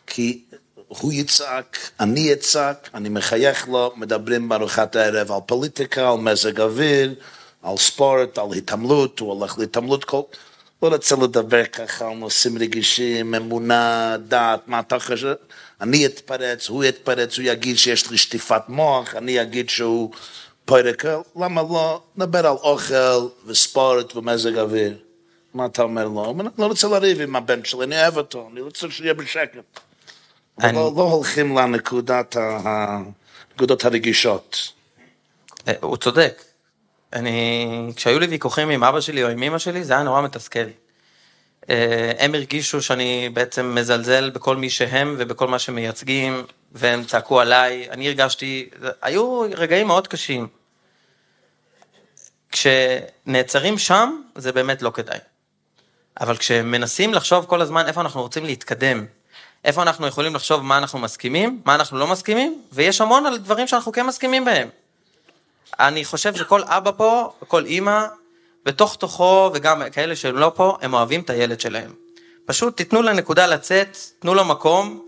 כי 0.06 0.44
הוא 0.88 1.12
יצעק, 1.12 1.78
אני 2.00 2.32
אצעק, 2.32 2.90
אני 2.94 3.08
מחייך 3.08 3.68
לו, 3.68 3.92
מדברים 3.96 4.48
בארוחת 4.48 4.96
הערב 4.96 5.32
על 5.32 5.40
פוליטיקה, 5.46 6.10
על 6.10 6.16
מזג 6.18 6.60
אוויר, 6.60 7.14
על 7.62 7.76
ספורט, 7.76 8.38
על 8.38 8.52
התעמלות, 8.56 9.18
הוא 9.18 9.32
הולך 9.32 9.58
להתעמלות 9.58 10.04
כל... 10.04 10.20
לא 10.82 10.88
רוצה 10.88 11.16
לדבר 11.16 11.66
ככה 11.66 12.08
על 12.08 12.14
נושאים 12.14 12.58
רגישים, 12.58 13.34
אמונה, 13.34 14.16
דת, 14.28 14.60
מה 14.66 14.80
אתה 14.80 14.98
חושב? 14.98 15.34
אני 15.80 16.06
אתפרץ, 16.06 16.68
הוא 16.68 16.84
יתפרץ, 16.84 17.38
הוא 17.38 17.44
יגיד 17.46 17.78
שיש 17.78 18.10
לי 18.10 18.18
שטיפת 18.18 18.62
מוח, 18.68 19.14
אני 19.14 19.42
אגיד 19.42 19.68
שהוא 19.70 20.10
פוירקה, 20.64 21.18
למה 21.36 21.62
לא, 21.62 22.02
נדבר 22.16 22.38
על 22.46 22.56
אוכל 22.56 23.26
וספורט 23.46 24.16
ומזג 24.16 24.58
אוויר. 24.58 24.96
מה 25.54 25.66
אתה 25.66 25.82
אומר 25.82 26.04
לו? 26.08 26.30
אני 26.40 26.48
לא 26.58 26.66
רוצה 26.66 26.88
לריב 26.88 27.20
עם 27.20 27.36
הבן 27.36 27.64
שלי, 27.64 27.84
אני 27.84 28.00
אוהב 28.02 28.16
אותו, 28.16 28.48
אני 28.52 28.60
רוצה 28.60 28.90
שיהיה 28.90 29.14
בשקט. 29.14 29.58
אני- 30.60 30.76
לא, 30.76 30.92
לא 30.96 31.02
הולכים 31.02 31.58
הנקודות 31.58 32.36
הרגישות. 33.84 34.72
אה, 35.68 35.72
הוא 35.80 35.96
צודק. 35.96 36.42
אני, 37.12 37.92
כשהיו 37.96 38.18
לי 38.18 38.26
ויכוחים 38.26 38.70
עם 38.70 38.84
אבא 38.84 39.00
שלי 39.00 39.24
או 39.24 39.28
עם 39.28 39.42
אמא 39.42 39.58
שלי, 39.58 39.84
זה 39.84 39.92
היה 39.92 40.02
נורא 40.02 40.22
מתסכל. 40.22 40.64
אה, 41.70 42.12
הם 42.18 42.34
הרגישו 42.34 42.82
שאני 42.82 43.28
בעצם 43.32 43.74
מזלזל 43.74 44.30
בכל 44.30 44.56
מי 44.56 44.70
שהם 44.70 45.14
ובכל 45.18 45.48
מה 45.48 45.58
שמייצגים, 45.58 46.44
והם 46.72 47.04
צעקו 47.04 47.40
עליי. 47.40 47.88
אני 47.90 48.08
הרגשתי, 48.08 48.68
היו 49.02 49.40
רגעים 49.40 49.86
מאוד 49.86 50.08
קשים. 50.08 50.46
כשנעצרים 52.52 53.78
שם, 53.78 54.22
זה 54.34 54.52
באמת 54.52 54.82
לא 54.82 54.90
כדאי. 54.90 55.18
אבל 56.20 56.36
כשמנסים 56.36 57.14
לחשוב 57.14 57.44
כל 57.44 57.60
הזמן 57.60 57.86
איפה 57.86 58.00
אנחנו 58.00 58.22
רוצים 58.22 58.44
להתקדם, 58.44 59.06
איפה 59.64 59.82
אנחנו 59.82 60.06
יכולים 60.06 60.34
לחשוב 60.34 60.62
מה 60.62 60.78
אנחנו 60.78 60.98
מסכימים, 60.98 61.60
מה 61.64 61.74
אנחנו 61.74 61.98
לא 61.98 62.06
מסכימים, 62.06 62.62
ויש 62.72 63.00
המון 63.00 63.26
על 63.26 63.38
דברים 63.38 63.66
שאנחנו 63.66 63.92
כן 63.92 64.06
מסכימים 64.06 64.44
בהם. 64.44 64.68
אני 65.80 66.04
חושב 66.04 66.34
שכל 66.34 66.62
אבא 66.64 66.90
פה, 66.96 67.32
כל 67.48 67.64
אימא, 67.64 68.06
בתוך 68.64 68.96
תוכו, 68.96 69.50
וגם 69.54 69.82
כאלה 69.92 70.16
שהם 70.16 70.36
לא 70.36 70.52
פה, 70.54 70.78
הם 70.82 70.94
אוהבים 70.94 71.20
את 71.20 71.30
הילד 71.30 71.60
שלהם. 71.60 71.92
פשוט 72.46 72.76
תיתנו 72.76 73.02
לנקודה 73.02 73.46
לצאת, 73.46 73.96
תנו 74.18 74.34
לו 74.34 74.44
מקום, 74.44 75.02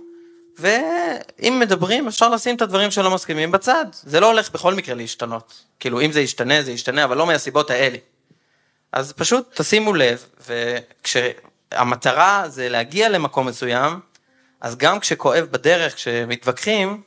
ואם 0.59 1.59
מדברים, 1.61 2.09
אפשר 2.09 2.29
לשים 2.29 2.57
את 2.57 2.63
הדברים 2.63 2.91
שלא 2.91 3.11
מסכימים 3.11 3.53
בצד. 3.53 3.87
זה 3.93 4.21
לא 4.21 4.27
הולך 4.27 4.51
בכל 4.51 4.75
מקרה 4.75 4.95
להשתנות. 4.95 5.65
כאילו, 5.81 6.01
אם 6.01 6.13
זה 6.13 6.21
ישתנה, 6.21 6.63
זה 6.63 6.73
ישתנה, 6.73 7.05
אבל 7.05 7.17
לא 7.17 7.27
מהסיבות 7.27 7.71
האלה. 7.71 7.99
אז 8.93 9.13
פשוט 9.13 9.61
תשימו 9.61 9.95
לב, 9.95 10.25
וכשהמטרה 10.47 12.45
זה 12.49 12.69
להגיע 12.69 13.09
למקום 13.09 13.47
מסוים, 13.47 14.01
אז 14.61 14.77
גם 14.77 15.01
כשכואב 15.01 15.47
בדרך, 15.51 15.95
כשמתווכחים, 15.95 17.03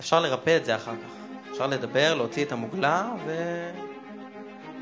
אפשר 0.00 0.20
לרפא 0.20 0.56
את 0.56 0.64
זה 0.64 0.76
אחר 0.76 0.92
כך. 0.92 1.19
אפשר 1.60 1.70
לדבר, 1.70 2.14
להוציא 2.14 2.44
את 2.44 2.52
המוגלה, 2.52 3.08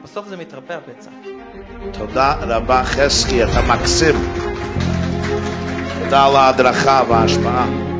ובסוף 0.02 0.28
זה 0.28 0.36
מתרפא 0.36 0.72
הפצע. 0.72 1.10
תודה 1.92 2.34
רבה 2.40 2.84
חזקי, 2.84 3.44
אתה 3.44 3.62
מקסים. 3.62 4.14
תודה 6.04 6.26
על 6.26 6.36
ההדרכה 6.36 7.02
וההשפעה. 7.08 7.97